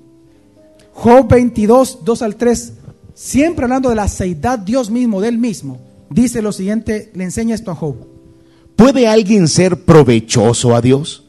Job 0.94 1.28
22, 1.28 1.98
2 2.02 2.22
al 2.22 2.36
3, 2.36 2.72
siempre 3.12 3.64
hablando 3.64 3.90
de 3.90 3.96
la 3.96 4.08
seidad 4.08 4.58
Dios 4.58 4.88
mismo, 4.88 5.20
del 5.20 5.36
mismo, 5.36 5.78
dice 6.08 6.40
lo 6.40 6.50
siguiente, 6.50 7.12
le 7.14 7.24
enseña 7.24 7.54
esto 7.54 7.70
a 7.70 7.74
Job. 7.74 7.96
¿Puede 8.76 9.08
alguien 9.08 9.46
ser 9.46 9.84
provechoso 9.84 10.74
a 10.74 10.80
Dios? 10.80 11.22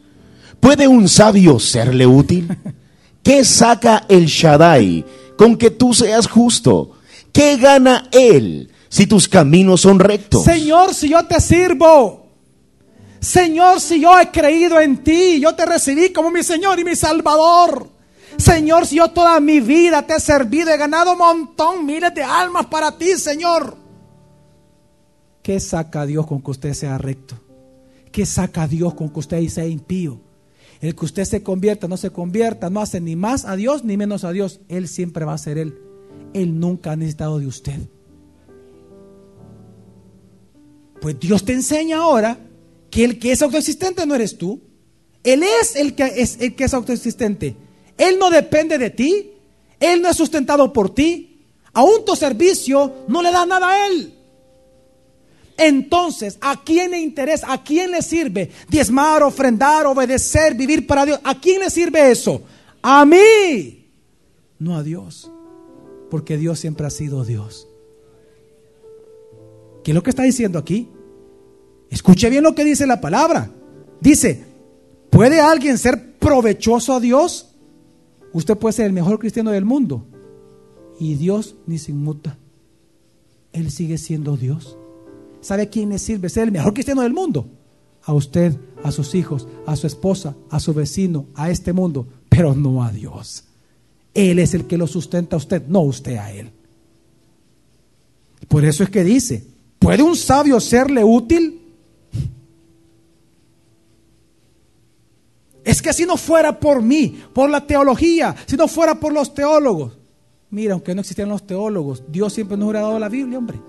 ¿Puede 0.62 0.88
un 0.88 1.10
sabio 1.10 1.60
serle 1.60 2.08
útil? 2.08 2.48
¿Qué 3.24 3.44
saca 3.44 4.06
el 4.08 4.28
Shaddai 4.28 5.04
con 5.38 5.58
que 5.58 5.70
tú 5.70 5.94
seas 5.94 6.26
justo? 6.26 6.96
¿Qué 7.40 7.56
gana 7.56 8.10
él 8.12 8.70
si 8.90 9.08
tus 9.08 9.30
caminos 9.30 9.80
son 9.80 9.98
rectos? 9.98 10.44
Señor, 10.44 10.94
si 10.94 11.08
yo 11.08 11.26
te 11.26 11.40
sirvo, 11.40 12.28
Señor, 13.22 13.80
si 13.80 14.02
yo 14.02 14.20
he 14.20 14.30
creído 14.30 14.78
en 14.82 15.02
ti, 15.06 15.40
yo 15.40 15.56
te 15.56 15.66
recibí 15.66 16.12
como 16.12 16.32
mi 16.32 16.44
Señor 16.44 16.78
y 16.82 16.84
mi 16.84 16.98
Salvador. 16.98 17.88
Señor, 18.36 18.86
si 18.86 18.98
yo 18.98 19.12
toda 19.12 19.40
mi 19.40 19.62
vida 19.62 20.02
te 20.02 20.16
he 20.16 20.20
servido, 20.20 20.70
he 20.70 20.76
ganado 20.76 21.14
un 21.14 21.20
montón, 21.20 21.86
miles 21.86 22.14
de 22.14 22.24
almas 22.24 22.66
para 22.66 22.98
ti, 22.98 23.16
Señor. 23.16 23.78
¿Qué 25.42 25.62
saca 25.62 26.06
Dios 26.06 26.28
con 26.28 26.42
que 26.42 26.52
usted 26.52 26.74
sea 26.74 26.98
recto? 26.98 27.36
¿Qué 28.12 28.26
saca 28.26 28.68
Dios 28.68 28.96
con 28.96 29.08
que 29.08 29.20
usted 29.20 29.48
sea 29.48 29.66
impío? 29.66 30.20
El 30.82 30.94
que 30.94 31.06
usted 31.06 31.24
se 31.24 31.42
convierta, 31.42 31.88
no 31.88 31.96
se 31.96 32.10
convierta, 32.10 32.70
no 32.70 32.82
hace 32.82 33.00
ni 33.00 33.16
más 33.16 33.46
a 33.46 33.56
Dios 33.56 33.86
ni 33.86 33.96
menos 33.96 34.26
a 34.26 34.34
Dios. 34.34 34.60
Él 34.68 34.90
siempre 34.90 35.24
va 35.24 35.36
a 35.36 35.38
ser 35.38 35.58
Él. 35.58 35.89
Él 36.34 36.60
nunca 36.60 36.92
ha 36.92 36.96
necesitado 36.96 37.40
de 37.40 37.48
usted. 37.48 37.80
Pues 41.02 41.20
Dios 41.20 41.46
te 41.46 41.54
enseña 41.54 41.98
ahora 41.98 42.38
que 42.90 43.04
el 43.06 43.20
que 43.20 43.32
es 43.32 43.42
autoexistente 43.42 44.06
no 44.06 44.16
eres 44.16 44.38
tú. 44.38 44.62
Él 45.24 45.44
es 45.44 45.76
el 45.76 45.96
que 45.96 46.04
es, 46.04 46.40
el 46.40 46.56
que 46.56 46.66
es 46.66 46.74
autoexistente. 46.74 47.56
Él 47.98 48.18
no 48.20 48.30
depende 48.30 48.78
de 48.78 48.90
ti. 48.90 49.32
Él 49.80 50.02
no 50.02 50.10
es 50.10 50.18
sustentado 50.18 50.72
por 50.74 50.94
ti. 50.94 51.46
Aún 51.74 52.04
tu 52.06 52.16
servicio 52.16 53.06
no 53.08 53.22
le 53.22 53.32
da 53.32 53.46
nada 53.46 53.70
a 53.70 53.88
Él. 53.88 54.14
Entonces, 55.58 56.38
¿a 56.40 56.64
quién 56.64 56.92
le 56.92 57.00
interesa? 57.00 57.52
¿A 57.52 57.64
quién 57.64 57.92
le 57.92 58.02
sirve? 58.02 58.50
Diezmar, 58.70 59.24
ofrendar, 59.24 59.86
obedecer, 59.88 60.56
vivir 60.56 60.88
para 60.88 61.06
Dios. 61.06 61.20
¿A 61.24 61.40
quién 61.40 61.60
le 61.60 61.70
sirve 61.70 62.12
eso? 62.12 62.42
A 62.82 63.04
mí, 63.06 63.92
no 64.58 64.78
a 64.78 64.84
Dios. 64.84 65.30
Porque 66.10 66.38
Dios 66.38 66.60
siempre 66.60 66.88
ha 66.88 66.90
sido 66.90 67.24
Dios. 67.24 67.68
¿Qué 69.84 69.92
es 69.92 69.96
lo 69.96 70.04
que 70.04 70.10
está 70.10 70.24
diciendo 70.24 70.60
aquí? 70.60 70.90
Escuche 71.90 72.30
bien 72.30 72.44
lo 72.44 72.56
que 72.56 72.64
dice 72.64 72.86
la 72.86 73.02
palabra. 73.02 73.52
Dice, 74.02 74.44
¿puede 75.10 75.40
alguien 75.42 75.78
ser 75.78 76.18
provechoso 76.18 76.94
a 76.94 77.00
Dios? 77.00 77.56
Usted 78.34 78.58
puede 78.58 78.74
ser 78.74 78.86
el 78.86 78.94
mejor 78.94 79.20
cristiano 79.20 79.52
del 79.52 79.66
mundo 79.66 80.06
y 81.00 81.16
Dios 81.16 81.56
ni 81.66 81.78
se 81.78 81.92
inmuta. 81.92 82.38
Él 83.54 83.72
sigue 83.72 83.98
siendo 83.98 84.38
Dios. 84.38 84.78
¿Sabe 85.42 85.64
a 85.64 85.70
quién 85.70 85.90
le 85.90 86.00
sirve 86.00 86.30
ser 86.30 86.44
el 86.44 86.52
mejor 86.52 86.74
cristiano 86.74 87.02
del 87.02 87.14
mundo? 87.14 87.48
A 88.04 88.14
usted, 88.14 88.56
a 88.84 88.92
sus 88.92 89.16
hijos, 89.16 89.48
a 89.66 89.76
su 89.76 89.88
esposa, 89.88 90.36
a 90.50 90.60
su 90.60 90.74
vecino, 90.74 91.26
a 91.34 91.50
este 91.50 91.74
mundo, 91.74 92.08
pero 92.30 92.54
no 92.54 92.84
a 92.84 92.92
Dios. 92.92 93.46
Él 94.14 94.40
es 94.40 94.54
el 94.54 94.66
que 94.66 94.78
lo 94.78 94.88
sustenta 94.88 95.36
a 95.36 95.38
usted, 95.38 95.64
no 95.68 95.82
usted 95.82 96.18
a 96.18 96.32
Él. 96.32 96.52
Por 98.48 98.66
eso 98.66 98.84
es 98.84 98.90
que 98.90 99.04
dice, 99.04 99.46
¿puede 99.78 100.04
un 100.04 100.16
sabio 100.16 100.60
serle 100.60 101.04
útil? 101.04 101.62
Es 105.64 105.82
que 105.82 105.94
si 105.94 106.06
no 106.06 106.18
fuera 106.18 106.60
por 106.60 106.82
mí, 106.82 107.22
por 107.34 107.50
la 107.50 107.66
teología, 107.66 108.36
si 108.48 108.58
no 108.58 108.68
fuera 108.68 109.00
por 109.00 109.14
los 109.14 109.34
teólogos. 109.34 109.98
Mira, 110.50 110.74
aunque 110.74 110.96
no 110.96 111.02
existieran 111.02 111.30
los 111.30 111.46
teólogos, 111.46 112.04
Dios 112.08 112.34
siempre 112.34 112.58
nos 112.58 112.66
hubiera 112.66 112.82
dado 112.82 112.98
la 112.98 113.10
Biblia, 113.10 113.38
hombre. 113.38 113.60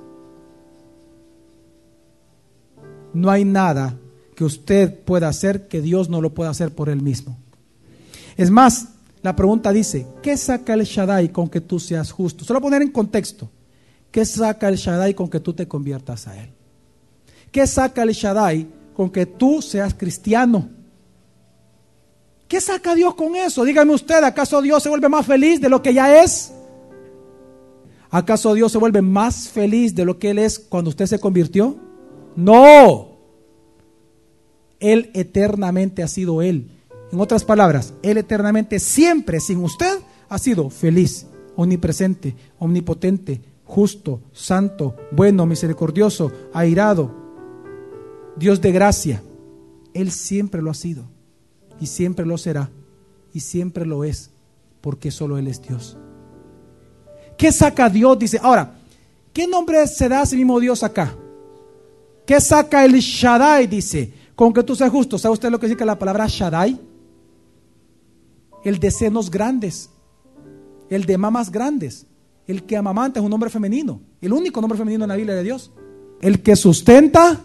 No 3.12 3.30
hay 3.30 3.44
nada 3.44 3.98
que 4.34 4.44
usted 4.44 4.98
pueda 5.00 5.28
hacer 5.28 5.68
que 5.68 5.82
Dios 5.82 6.08
no 6.08 6.22
lo 6.22 6.32
pueda 6.32 6.48
hacer 6.48 6.74
por 6.74 6.88
él 6.88 7.02
mismo. 7.02 7.36
Es 8.38 8.50
más, 8.50 8.88
la 9.22 9.36
pregunta 9.36 9.72
dice, 9.72 10.06
¿qué 10.22 10.36
saca 10.36 10.74
el 10.74 10.84
Shaddai 10.84 11.30
con 11.30 11.48
que 11.48 11.60
tú 11.60 11.78
seas 11.78 12.10
justo? 12.10 12.44
Solo 12.44 12.60
poner 12.60 12.82
en 12.82 12.90
contexto, 12.90 13.50
¿qué 14.10 14.24
saca 14.24 14.68
el 14.68 14.76
Shaddai 14.76 15.14
con 15.14 15.28
que 15.28 15.40
tú 15.40 15.52
te 15.52 15.68
conviertas 15.68 16.26
a 16.26 16.42
él? 16.42 16.50
¿Qué 17.52 17.66
saca 17.66 18.02
el 18.02 18.10
Shaddai 18.10 18.66
con 18.94 19.10
que 19.10 19.26
tú 19.26 19.60
seas 19.60 19.94
cristiano? 19.94 20.68
¿Qué 22.48 22.60
saca 22.60 22.94
Dios 22.94 23.14
con 23.14 23.36
eso? 23.36 23.64
Dígame 23.64 23.92
usted, 23.92 24.24
¿acaso 24.24 24.60
Dios 24.62 24.82
se 24.82 24.88
vuelve 24.88 25.08
más 25.08 25.26
feliz 25.26 25.60
de 25.60 25.68
lo 25.68 25.82
que 25.82 25.94
ya 25.94 26.22
es? 26.22 26.52
¿Acaso 28.10 28.54
Dios 28.54 28.72
se 28.72 28.78
vuelve 28.78 29.02
más 29.02 29.48
feliz 29.48 29.94
de 29.94 30.04
lo 30.04 30.18
que 30.18 30.30
Él 30.30 30.38
es 30.38 30.58
cuando 30.58 30.90
usted 30.90 31.06
se 31.06 31.20
convirtió? 31.20 31.76
No. 32.34 33.18
Él 34.80 35.10
eternamente 35.14 36.02
ha 36.02 36.08
sido 36.08 36.42
Él. 36.42 36.79
En 37.12 37.20
otras 37.20 37.44
palabras, 37.44 37.92
Él 38.02 38.18
eternamente, 38.18 38.78
siempre 38.78 39.40
sin 39.40 39.62
usted, 39.64 39.98
ha 40.28 40.38
sido 40.38 40.70
feliz, 40.70 41.26
omnipresente, 41.56 42.36
omnipotente, 42.58 43.40
justo, 43.64 44.20
santo, 44.32 44.96
bueno, 45.10 45.46
misericordioso, 45.46 46.30
airado, 46.52 47.10
Dios 48.36 48.60
de 48.60 48.72
gracia. 48.72 49.22
Él 49.92 50.12
siempre 50.12 50.62
lo 50.62 50.70
ha 50.70 50.74
sido 50.74 51.04
y 51.80 51.86
siempre 51.86 52.24
lo 52.24 52.38
será 52.38 52.70
y 53.32 53.40
siempre 53.40 53.84
lo 53.84 54.04
es 54.04 54.30
porque 54.80 55.10
solo 55.10 55.36
Él 55.36 55.48
es 55.48 55.60
Dios. 55.60 55.96
¿Qué 57.36 57.50
saca 57.50 57.88
Dios? 57.88 58.18
Dice, 58.18 58.38
ahora, 58.40 58.74
¿qué 59.32 59.46
nombre 59.46 59.86
se 59.86 60.08
da 60.08 60.22
a 60.22 60.26
sí 60.26 60.36
mismo 60.36 60.60
Dios 60.60 60.82
acá? 60.82 61.14
¿Qué 62.24 62.40
saca 62.40 62.84
el 62.84 62.94
Shaddai? 62.94 63.66
Dice, 63.66 64.12
con 64.36 64.52
que 64.52 64.62
tú 64.62 64.76
seas 64.76 64.90
justo. 64.90 65.18
¿Sabe 65.18 65.34
usted 65.34 65.50
lo 65.50 65.58
que 65.58 65.66
significa 65.66 65.84
la 65.84 65.98
palabra 65.98 66.26
Shaddai? 66.28 66.78
El 68.64 68.78
de 68.78 68.90
senos 68.90 69.30
grandes, 69.30 69.90
el 70.88 71.04
de 71.04 71.18
mamas 71.18 71.50
grandes, 71.50 72.06
el 72.46 72.64
que 72.64 72.76
amamanta 72.76 73.20
es 73.20 73.24
un 73.24 73.30
nombre 73.30 73.50
femenino, 73.50 74.00
el 74.20 74.32
único 74.32 74.60
nombre 74.60 74.78
femenino 74.78 75.04
en 75.04 75.08
la 75.08 75.16
Biblia 75.16 75.34
de 75.34 75.42
Dios. 75.42 75.70
El 76.20 76.42
que 76.42 76.56
sustenta 76.56 77.40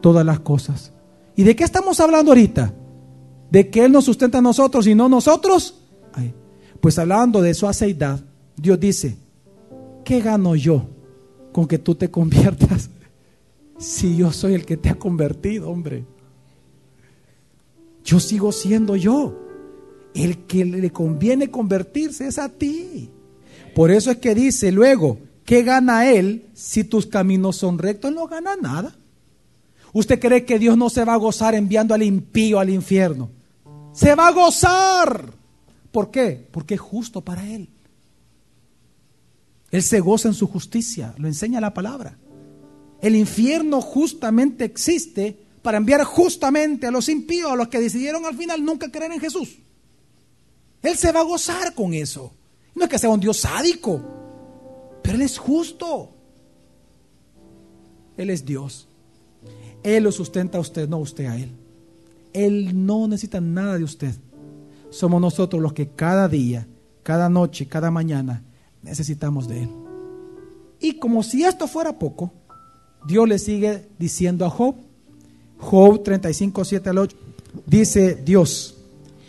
todas 0.00 0.24
las 0.24 0.40
cosas. 0.40 0.92
¿Y 1.36 1.42
de 1.42 1.54
qué 1.54 1.64
estamos 1.64 2.00
hablando 2.00 2.30
ahorita? 2.30 2.72
de 3.52 3.68
que 3.68 3.84
Él 3.84 3.92
nos 3.92 4.06
sustenta 4.06 4.38
a 4.38 4.42
nosotros 4.42 4.86
y 4.86 4.94
no 4.94 5.10
nosotros. 5.10 5.74
pues 6.80 6.98
hablando 6.98 7.42
de 7.42 7.52
su 7.52 7.68
aceidad, 7.68 8.18
Dios 8.56 8.80
dice, 8.80 9.16
¿qué 10.04 10.20
gano 10.20 10.56
yo 10.56 10.86
con 11.52 11.68
que 11.68 11.78
tú 11.78 11.94
te 11.94 12.10
conviertas 12.10 12.88
si 13.78 14.16
yo 14.16 14.32
soy 14.32 14.54
el 14.54 14.64
que 14.64 14.78
te 14.78 14.88
ha 14.88 14.94
convertido, 14.94 15.68
hombre? 15.70 16.06
Yo 18.02 18.18
sigo 18.18 18.52
siendo 18.52 18.96
yo. 18.96 19.38
El 20.14 20.46
que 20.46 20.64
le 20.64 20.90
conviene 20.90 21.50
convertirse 21.50 22.26
es 22.26 22.38
a 22.38 22.48
ti. 22.48 23.10
Por 23.74 23.90
eso 23.90 24.10
es 24.10 24.18
que 24.18 24.34
dice 24.34 24.70
luego, 24.70 25.18
¿qué 25.44 25.62
gana 25.62 26.10
Él 26.10 26.46
si 26.52 26.84
tus 26.84 27.06
caminos 27.06 27.56
son 27.56 27.78
rectos? 27.78 28.12
No 28.12 28.26
gana 28.26 28.56
nada. 28.56 28.94
¿Usted 29.92 30.18
cree 30.18 30.44
que 30.44 30.58
Dios 30.58 30.76
no 30.76 30.90
se 30.90 31.04
va 31.04 31.14
a 31.14 31.18
gozar 31.18 31.54
enviando 31.54 31.94
al 31.94 32.02
impío 32.02 32.58
al 32.58 32.70
infierno? 32.70 33.30
Se 33.92 34.14
va 34.14 34.28
a 34.28 34.32
gozar. 34.32 35.32
¿Por 35.90 36.10
qué? 36.10 36.48
Porque 36.50 36.74
es 36.74 36.80
justo 36.80 37.20
para 37.20 37.46
Él. 37.46 37.68
Él 39.70 39.82
se 39.82 40.00
goza 40.00 40.28
en 40.28 40.34
su 40.34 40.46
justicia, 40.46 41.14
lo 41.16 41.28
enseña 41.28 41.60
la 41.60 41.72
palabra. 41.72 42.18
El 43.00 43.16
infierno 43.16 43.80
justamente 43.80 44.64
existe 44.64 45.36
para 45.62 45.78
enviar 45.78 46.04
justamente 46.04 46.86
a 46.86 46.90
los 46.90 47.08
impíos, 47.08 47.50
a 47.50 47.56
los 47.56 47.68
que 47.68 47.80
decidieron 47.80 48.26
al 48.26 48.36
final 48.36 48.64
nunca 48.64 48.90
creer 48.90 49.12
en 49.12 49.20
Jesús. 49.20 49.58
Él 50.82 50.96
se 50.96 51.12
va 51.12 51.20
a 51.20 51.24
gozar 51.24 51.74
con 51.74 51.94
eso. 51.94 52.32
No 52.74 52.84
es 52.84 52.90
que 52.90 52.98
sea 52.98 53.10
un 53.10 53.20
Dios 53.20 53.38
sádico. 53.38 54.00
Pero 55.02 55.16
Él 55.16 55.22
es 55.22 55.38
justo. 55.38 56.10
Él 58.16 58.30
es 58.30 58.44
Dios. 58.44 58.88
Él 59.82 60.04
lo 60.04 60.12
sustenta 60.12 60.58
a 60.58 60.60
usted, 60.60 60.88
no 60.88 60.98
usted 60.98 61.26
a 61.26 61.36
Él. 61.36 61.50
Él 62.32 62.86
no 62.86 63.06
necesita 63.08 63.40
nada 63.40 63.78
de 63.78 63.84
usted. 63.84 64.14
Somos 64.90 65.20
nosotros 65.20 65.60
los 65.60 65.72
que 65.72 65.88
cada 65.88 66.28
día, 66.28 66.66
cada 67.02 67.28
noche, 67.28 67.66
cada 67.66 67.90
mañana 67.90 68.42
necesitamos 68.82 69.48
de 69.48 69.62
Él. 69.62 69.68
Y 70.80 70.94
como 70.94 71.22
si 71.22 71.44
esto 71.44 71.66
fuera 71.66 71.98
poco, 71.98 72.32
Dios 73.06 73.28
le 73.28 73.38
sigue 73.38 73.88
diciendo 73.98 74.44
a 74.44 74.50
Job, 74.50 74.76
Job 75.58 76.02
35, 76.02 76.64
7 76.64 76.90
al 76.90 76.98
8, 76.98 77.16
dice 77.66 78.14
Dios, 78.16 78.76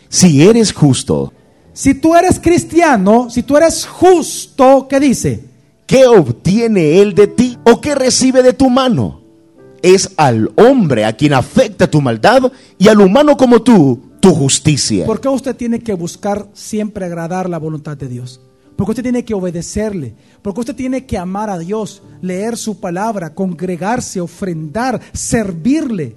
Si 0.08 0.42
eres 0.42 0.72
justo, 0.72 1.32
si 1.74 1.92
tú 1.92 2.16
eres 2.16 2.40
cristiano, 2.40 3.28
si 3.28 3.42
tú 3.42 3.58
eres 3.58 3.84
justo, 3.84 4.86
¿qué 4.88 4.98
dice? 4.98 5.54
¿qué 5.86 6.06
obtiene 6.06 7.00
él 7.00 7.14
de 7.14 7.26
ti 7.26 7.58
o 7.64 7.80
qué 7.80 7.94
recibe 7.94 8.42
de 8.42 8.52
tu 8.52 8.70
mano? 8.70 9.22
Es 9.82 10.12
al 10.16 10.50
hombre 10.56 11.04
a 11.04 11.12
quien 11.12 11.34
afecta 11.34 11.90
tu 11.90 12.00
maldad 12.00 12.50
y 12.78 12.88
al 12.88 13.00
humano 13.00 13.36
como 13.36 13.62
tú 13.62 14.00
tu 14.20 14.34
justicia. 14.34 15.04
¿Por 15.04 15.20
qué 15.20 15.28
usted 15.28 15.54
tiene 15.54 15.80
que 15.80 15.92
buscar 15.92 16.48
siempre 16.54 17.04
agradar 17.04 17.50
la 17.50 17.58
voluntad 17.58 17.96
de 17.96 18.08
Dios? 18.08 18.40
Porque 18.76 18.92
usted 18.92 19.02
tiene 19.02 19.24
que 19.24 19.34
obedecerle, 19.34 20.14
porque 20.40 20.60
usted 20.60 20.74
tiene 20.74 21.04
que 21.04 21.18
amar 21.18 21.50
a 21.50 21.58
Dios, 21.58 22.02
leer 22.22 22.56
su 22.56 22.80
palabra, 22.80 23.34
congregarse, 23.34 24.20
ofrendar, 24.20 25.00
servirle. 25.12 26.16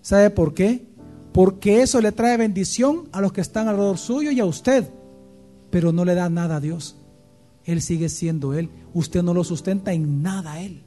¿Sabe 0.00 0.30
por 0.30 0.54
qué? 0.54 0.86
Porque 1.32 1.82
eso 1.82 2.00
le 2.00 2.12
trae 2.12 2.36
bendición 2.36 3.08
a 3.12 3.20
los 3.20 3.32
que 3.32 3.40
están 3.40 3.68
alrededor 3.68 3.98
suyo 3.98 4.30
y 4.30 4.40
a 4.40 4.44
usted, 4.44 4.88
pero 5.70 5.92
no 5.92 6.04
le 6.04 6.14
da 6.14 6.28
nada 6.28 6.56
a 6.56 6.60
Dios. 6.60 6.96
Él 7.64 7.82
sigue 7.82 8.08
siendo 8.08 8.54
Él. 8.54 8.68
Usted 8.94 9.22
no 9.22 9.32
lo 9.32 9.44
sustenta 9.44 9.92
en 9.92 10.22
nada 10.22 10.54
a 10.54 10.62
Él. 10.62 10.82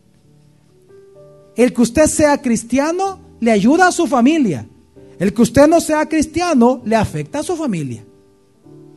El 1.56 1.74
que 1.74 1.82
usted 1.82 2.08
sea 2.08 2.42
cristiano 2.42 3.20
le 3.40 3.52
ayuda 3.52 3.88
a 3.88 3.92
su 3.92 4.08
familia. 4.08 4.68
El 5.20 5.34
que 5.34 5.42
usted 5.44 5.68
no 5.68 5.80
sea 5.80 6.08
cristiano 6.10 6.82
le 6.84 6.96
afecta 6.96 7.40
a 7.40 7.44
su 7.44 7.56
familia. 7.56 8.04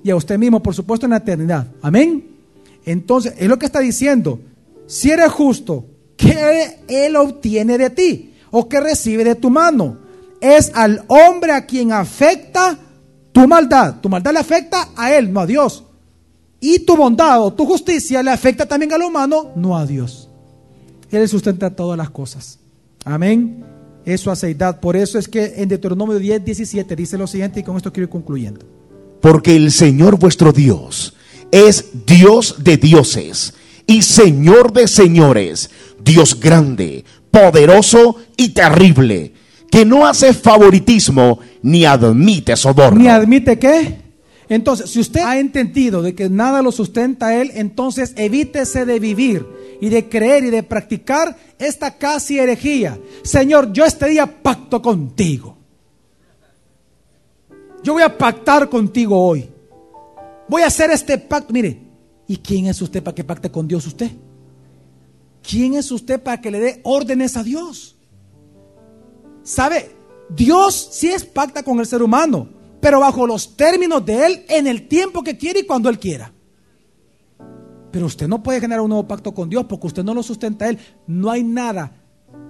Y 0.03 0.11
a 0.11 0.17
usted 0.17 0.38
mismo, 0.38 0.62
por 0.62 0.75
supuesto, 0.75 1.07
en 1.07 1.11
la 1.11 1.19
eternidad. 1.19 1.69
Amén. 1.83 2.37
Entonces, 2.85 3.35
es 3.38 3.49
lo 3.49 3.59
que 3.59 3.67
está 3.67 3.81
diciendo. 3.81 4.41
Si 4.87 5.11
eres 5.11 5.31
justo, 5.33 5.85
¿qué 6.17 6.79
Él 6.88 7.17
obtiene 7.17 7.76
de 7.76 7.91
ti? 7.91 8.35
¿O 8.50 8.69
qué 8.69 8.81
recibe 8.81 9.25
de 9.25 9.35
tu 9.35 9.50
mano? 9.50 9.99
Es 10.55 10.71
al 10.75 11.05
hombre 11.09 11.53
a 11.53 11.67
quien 11.67 11.93
afecta 11.93 12.79
tu 13.33 13.49
maldad. 13.49 13.97
Tu 14.00 14.09
maldad 14.09 14.33
le 14.33 14.38
afecta 14.38 14.91
a 14.95 15.12
Él, 15.12 15.33
no 15.33 15.41
a 15.41 15.47
Dios. 15.47 15.85
Y 16.61 16.81
tu 16.81 16.97
bondad 16.97 17.43
o 17.43 17.53
tu 17.53 17.67
justicia 17.67 18.23
le 18.23 18.31
afecta 18.31 18.67
también 18.67 18.93
al 18.93 19.03
humano, 19.03 19.50
no 19.57 19.76
a 19.76 19.85
Dios. 19.85 20.29
Él 21.11 21.29
sustenta 21.29 21.75
todas 21.75 21.99
las 21.99 22.11
cosas. 22.11 22.59
Amén. 23.05 23.65
Eso 24.05 24.31
aceidad. 24.31 24.81
Por 24.81 24.97
eso 24.97 25.19
es 25.19 25.29
que 25.29 25.55
en 25.57 25.69
Deuteronomio 25.69 26.19
10, 26.19 26.45
17 26.45 26.95
dice 26.95 27.19
lo 27.19 27.26
siguiente 27.26 27.61
y 27.61 27.62
con 27.62 27.76
esto 27.76 27.93
quiero 27.93 28.05
ir 28.05 28.11
concluyendo. 28.11 28.65
Porque 29.21 29.57
el 29.57 29.73
Señor 29.73 30.19
vuestro 30.19 30.53
Dios 30.53 31.15
es 31.50 31.87
Dios 32.07 32.57
de 32.62 32.76
dioses 32.76 33.55
y 33.87 34.03
Señor 34.03 34.73
de 34.73 34.88
señores, 34.88 35.71
Dios 36.03 36.38
grande, 36.38 37.05
poderoso 37.31 38.17
y 38.37 38.50
terrible, 38.50 39.33
que 39.76 39.85
no 39.85 40.06
hace 40.06 40.33
favoritismo 40.33 41.38
ni 41.61 41.85
admite 41.85 42.56
soborno. 42.56 42.99
¿Ni 42.99 43.09
admite 43.09 43.59
qué? 43.59 43.99
Entonces, 44.49 44.88
si 44.88 45.00
usted 45.00 45.21
ha 45.21 45.38
entendido 45.38 46.00
de 46.00 46.14
que 46.14 46.30
nada 46.30 46.62
lo 46.62 46.73
sustenta 46.73 47.26
a 47.26 47.42
él, 47.42 47.50
entonces 47.52 48.14
evítese 48.16 48.87
de 48.87 48.99
vivir 48.99 49.47
y 49.83 49.90
de 49.90 50.09
creer 50.09 50.45
y 50.45 50.50
de 50.50 50.62
practicar 50.62 51.37
esta 51.59 51.99
casi 51.99 52.38
herejía. 52.38 52.99
Señor, 53.23 53.71
yo 53.71 53.85
este 53.85 54.08
día 54.08 54.41
pacto 54.43 54.80
contigo. 54.80 55.58
Yo 57.82 57.93
voy 57.93 58.02
a 58.02 58.17
pactar 58.17 58.71
contigo 58.71 59.21
hoy. 59.28 59.47
Voy 60.49 60.62
a 60.62 60.69
hacer 60.69 60.91
este 60.91 61.19
pacto. 61.19 61.52
Mire, 61.52 61.82
¿y 62.26 62.39
quién 62.39 62.65
es 62.65 62.80
usted 62.80 63.02
para 63.02 63.15
que 63.15 63.25
pacte 63.25 63.50
con 63.50 63.69
Dios 63.69 63.86
usted? 63.86 64.10
¿Quién 65.47 65.75
es 65.75 65.91
usted 65.91 66.19
para 66.23 66.41
que 66.41 66.50
le 66.50 66.60
dé 66.60 66.80
órdenes 66.82 67.36
a 67.36 67.43
Dios? 67.43 67.96
¿Sabe? 69.47 69.93
Dios 70.28 70.89
sí 70.91 71.06
es 71.06 71.25
pacta 71.25 71.63
con 71.63 71.78
el 71.78 71.87
ser 71.87 72.02
humano, 72.02 72.49
pero 72.80 72.99
bajo 72.99 73.28
los 73.28 73.56
términos 73.56 74.04
de 74.04 74.26
Él, 74.26 74.45
en 74.49 74.67
el 74.67 74.89
tiempo 74.89 75.23
que 75.23 75.39
quiere 75.39 75.61
y 75.61 75.67
cuando 75.67 75.89
Él 75.89 76.00
quiera. 76.00 76.32
Pero 77.93 78.06
usted 78.06 78.26
no 78.26 78.43
puede 78.43 78.61
generar 78.61 78.80
un 78.80 78.89
nuevo 78.89 79.06
pacto 79.06 79.32
con 79.32 79.49
Dios 79.49 79.65
porque 79.67 79.87
usted 79.87 80.02
no 80.02 80.15
lo 80.15 80.25
sustenta 80.25 80.65
a 80.65 80.71
Él. 80.71 80.78
No 81.06 81.30
hay 81.30 81.45
nada 81.45 81.93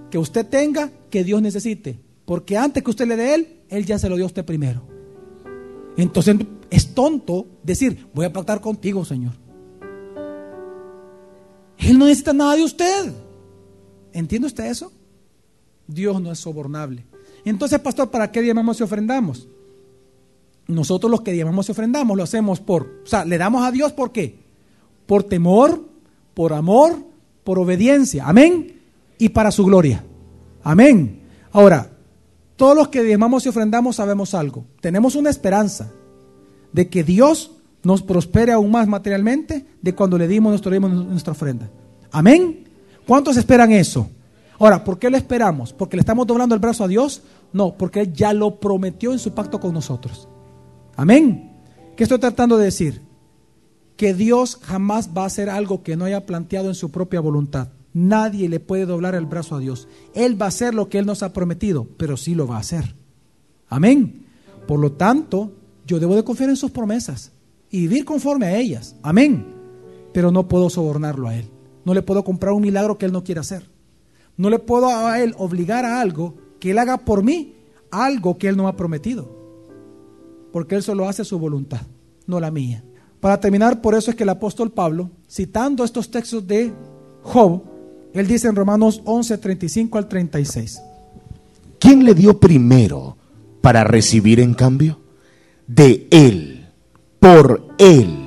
que 0.09 0.17
usted 0.17 0.47
tenga 0.47 0.91
que 1.11 1.23
Dios 1.23 1.39
necesite. 1.39 1.99
Porque 2.25 2.57
antes 2.57 2.81
que 2.81 2.89
usted 2.89 3.07
le 3.07 3.15
dé 3.15 3.35
Él, 3.35 3.61
Él 3.69 3.85
ya 3.85 3.99
se 3.99 4.09
lo 4.09 4.15
dio 4.15 4.25
a 4.25 4.27
usted 4.27 4.43
primero. 4.43 4.81
Entonces 5.97 6.35
es 6.71 6.95
tonto 6.95 7.45
decir, 7.61 8.07
voy 8.11 8.25
a 8.25 8.33
pactar 8.33 8.59
contigo, 8.59 9.05
Señor. 9.05 9.33
Él 11.77 11.99
no 11.99 12.05
necesita 12.05 12.33
nada 12.33 12.55
de 12.55 12.63
usted. 12.63 13.13
¿Entiende 14.13 14.47
usted 14.47 14.65
eso? 14.65 14.91
Dios 15.87 16.21
no 16.21 16.31
es 16.31 16.39
sobornable. 16.39 17.05
Entonces, 17.45 17.79
pastor, 17.79 18.11
¿para 18.11 18.31
qué 18.31 18.41
diezmamos 18.41 18.79
y 18.79 18.83
ofrendamos? 18.83 19.47
Nosotros 20.67 21.09
los 21.09 21.21
que 21.21 21.31
diezmamos 21.31 21.69
y 21.69 21.71
ofrendamos 21.71 22.17
lo 22.17 22.23
hacemos 22.23 22.59
por, 22.59 23.01
o 23.03 23.07
sea, 23.07 23.23
le 23.23 23.37
damos 23.37 23.65
a 23.65 23.71
Dios 23.71 23.93
por 23.93 24.11
qué? 24.11 24.37
Por 25.05 25.23
temor, 25.23 25.81
por 26.33 26.53
amor, 26.53 26.97
por 27.43 27.59
obediencia. 27.59 28.27
Amén. 28.27 28.81
Y 29.17 29.29
para 29.29 29.51
su 29.51 29.63
gloria. 29.63 30.03
Amén. 30.63 31.21
Ahora, 31.53 31.89
todos 32.57 32.75
los 32.75 32.89
que 32.89 33.03
diezmamos 33.03 33.45
y 33.45 33.49
ofrendamos 33.49 33.95
sabemos 33.95 34.33
algo. 34.33 34.65
Tenemos 34.81 35.15
una 35.15 35.29
esperanza 35.29 35.89
de 36.73 36.89
que 36.89 37.03
Dios 37.03 37.51
nos 37.83 38.01
prospere 38.01 38.51
aún 38.51 38.71
más 38.71 38.87
materialmente 38.87 39.65
de 39.81 39.95
cuando 39.95 40.17
le 40.17 40.27
dimos 40.27 40.49
nuestro 40.49 40.77
nuestra 40.77 41.31
ofrenda. 41.31 41.69
Amén. 42.11 42.65
¿Cuántos 43.07 43.37
esperan 43.37 43.71
eso? 43.71 44.09
Ahora, 44.59 44.83
¿por 44.83 44.97
qué 44.97 45.09
lo 45.09 45.17
esperamos? 45.17 45.73
¿Porque 45.73 45.97
le 45.97 46.01
estamos 46.01 46.25
doblando 46.25 46.55
el 46.55 46.61
brazo 46.61 46.83
a 46.83 46.87
Dios? 46.87 47.21
No, 47.53 47.77
porque 47.77 48.01
Él 48.01 48.13
ya 48.13 48.33
lo 48.33 48.59
prometió 48.59 49.11
en 49.11 49.19
su 49.19 49.33
pacto 49.33 49.59
con 49.59 49.73
nosotros. 49.73 50.27
Amén. 50.95 51.51
¿Qué 51.95 52.03
estoy 52.03 52.19
tratando 52.19 52.57
de 52.57 52.65
decir? 52.65 53.01
Que 53.95 54.13
Dios 54.13 54.59
jamás 54.61 55.11
va 55.15 55.23
a 55.23 55.27
hacer 55.27 55.49
algo 55.49 55.83
que 55.83 55.95
no 55.95 56.05
haya 56.05 56.25
planteado 56.25 56.69
en 56.69 56.75
su 56.75 56.91
propia 56.91 57.19
voluntad. 57.19 57.69
Nadie 57.93 58.49
le 58.49 58.59
puede 58.59 58.85
doblar 58.85 59.15
el 59.15 59.25
brazo 59.25 59.55
a 59.55 59.59
Dios. 59.59 59.87
Él 60.13 60.39
va 60.39 60.45
a 60.45 60.49
hacer 60.49 60.75
lo 60.75 60.89
que 60.89 60.99
Él 60.99 61.05
nos 61.05 61.23
ha 61.23 61.33
prometido, 61.33 61.87
pero 61.97 62.17
sí 62.17 62.35
lo 62.35 62.47
va 62.47 62.57
a 62.57 62.61
hacer. 62.61 62.95
Amén. 63.69 64.25
Por 64.67 64.79
lo 64.79 64.91
tanto, 64.91 65.53
yo 65.85 65.99
debo 65.99 66.15
de 66.15 66.23
confiar 66.23 66.49
en 66.49 66.57
sus 66.57 66.71
promesas 66.71 67.31
y 67.69 67.81
vivir 67.81 68.05
conforme 68.05 68.47
a 68.47 68.57
ellas. 68.57 68.95
Amén. 69.01 69.53
Pero 70.13 70.31
no 70.31 70.47
puedo 70.47 70.69
sobornarlo 70.69 71.27
a 71.27 71.35
Él. 71.35 71.49
No 71.85 71.93
le 71.93 72.01
puedo 72.01 72.23
comprar 72.23 72.53
un 72.53 72.61
milagro 72.61 72.97
que 72.97 73.05
Él 73.05 73.11
no 73.11 73.23
quiera 73.23 73.41
hacer. 73.41 73.76
No 74.37 74.49
le 74.49 74.59
puedo 74.59 74.87
a 74.87 75.19
Él 75.19 75.35
obligar 75.37 75.83
a 75.83 75.99
algo 75.99 76.35
que 76.59 76.71
Él 76.71 76.79
haga 76.79 76.97
por 76.97 77.23
mí, 77.23 77.55
algo 77.91 78.37
que 78.37 78.47
Él 78.47 78.55
no 78.55 78.67
ha 78.67 78.75
prometido. 78.75 79.35
Porque 80.53 80.75
Él 80.75 80.83
solo 80.83 81.07
hace 81.07 81.25
su 81.25 81.39
voluntad, 81.39 81.81
no 82.25 82.39
la 82.39 82.51
mía. 82.51 82.83
Para 83.19 83.39
terminar, 83.39 83.81
por 83.81 83.95
eso 83.95 84.11
es 84.11 84.15
que 84.15 84.23
el 84.23 84.29
apóstol 84.29 84.71
Pablo, 84.71 85.09
citando 85.27 85.83
estos 85.83 86.11
textos 86.11 86.45
de 86.45 86.71
Job, 87.23 87.63
él 88.13 88.27
dice 88.27 88.47
en 88.47 88.55
Romanos 88.55 89.01
11, 89.05 89.37
35 89.37 89.97
al 89.97 90.07
36. 90.07 90.81
¿Quién 91.79 92.03
le 92.03 92.15
dio 92.15 92.39
primero 92.39 93.15
para 93.61 93.83
recibir 93.83 94.39
en 94.39 94.53
cambio? 94.53 94.99
De 95.67 96.07
Él, 96.09 96.67
por 97.19 97.75
Él, 97.77 98.17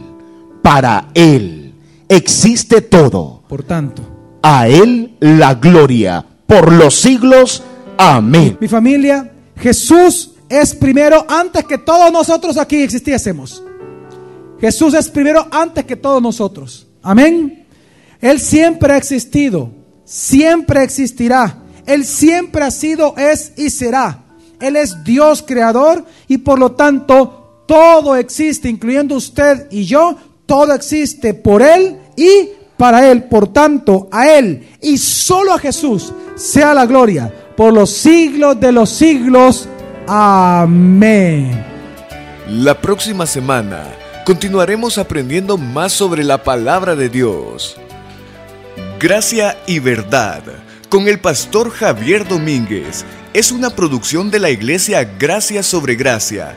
para 0.62 1.10
Él, 1.14 1.74
existe 2.08 2.82
todo. 2.82 3.42
Por 3.48 3.64
tanto, 3.64 4.02
A 4.42 4.68
Él 4.68 5.16
la 5.20 5.54
gloria 5.54 6.24
por 6.46 6.72
los 6.72 6.94
siglos. 6.94 7.62
Amén. 7.98 8.56
mi 8.60 8.68
familia, 8.68 9.30
Jesús 9.56 10.32
es 10.48 10.74
primero 10.74 11.24
antes 11.28 11.64
que 11.64 11.78
todos 11.78 12.10
nosotros 12.10 12.56
aquí 12.56 12.82
existiésemos. 12.82 13.62
Jesús 14.60 14.94
es 14.94 15.08
primero 15.08 15.46
antes 15.50 15.84
que 15.84 15.96
todos 15.96 16.20
nosotros. 16.20 16.86
Amén. 17.02 17.66
Él 18.20 18.40
siempre 18.40 18.92
ha 18.92 18.96
existido, 18.96 19.70
siempre 20.04 20.82
existirá. 20.82 21.58
Él 21.86 22.04
siempre 22.04 22.64
ha 22.64 22.70
sido, 22.70 23.16
es 23.16 23.52
y 23.56 23.70
será. 23.70 24.24
Él 24.60 24.76
es 24.76 25.02
Dios 25.04 25.42
creador 25.46 26.04
y 26.28 26.38
por 26.38 26.58
lo 26.58 26.72
tanto 26.72 27.64
todo 27.66 28.16
existe, 28.16 28.68
incluyendo 28.68 29.14
usted 29.14 29.68
y 29.70 29.84
yo, 29.84 30.16
todo 30.44 30.74
existe 30.74 31.32
por 31.32 31.62
Él 31.62 31.96
y 32.16 32.50
para 32.80 33.10
Él. 33.10 33.24
Por 33.24 33.52
tanto, 33.52 34.08
a 34.10 34.30
Él 34.30 34.66
y 34.80 34.96
solo 34.96 35.52
a 35.52 35.58
Jesús 35.58 36.14
sea 36.34 36.72
la 36.72 36.86
gloria 36.86 37.30
por 37.54 37.74
los 37.74 37.90
siglos 37.90 38.58
de 38.58 38.72
los 38.72 38.88
siglos. 38.88 39.68
Amén. 40.08 41.62
La 42.48 42.80
próxima 42.80 43.26
semana 43.26 43.84
continuaremos 44.24 44.96
aprendiendo 44.96 45.58
más 45.58 45.92
sobre 45.92 46.24
la 46.24 46.42
palabra 46.42 46.96
de 46.96 47.10
Dios. 47.10 47.76
Gracia 48.98 49.58
y 49.66 49.78
Verdad 49.78 50.42
con 50.88 51.06
el 51.06 51.20
pastor 51.20 51.70
Javier 51.70 52.26
Domínguez 52.26 53.04
es 53.34 53.52
una 53.52 53.68
producción 53.68 54.30
de 54.30 54.38
la 54.38 54.48
iglesia 54.48 55.04
Gracia 55.18 55.62
sobre 55.62 55.96
Gracia. 55.96 56.56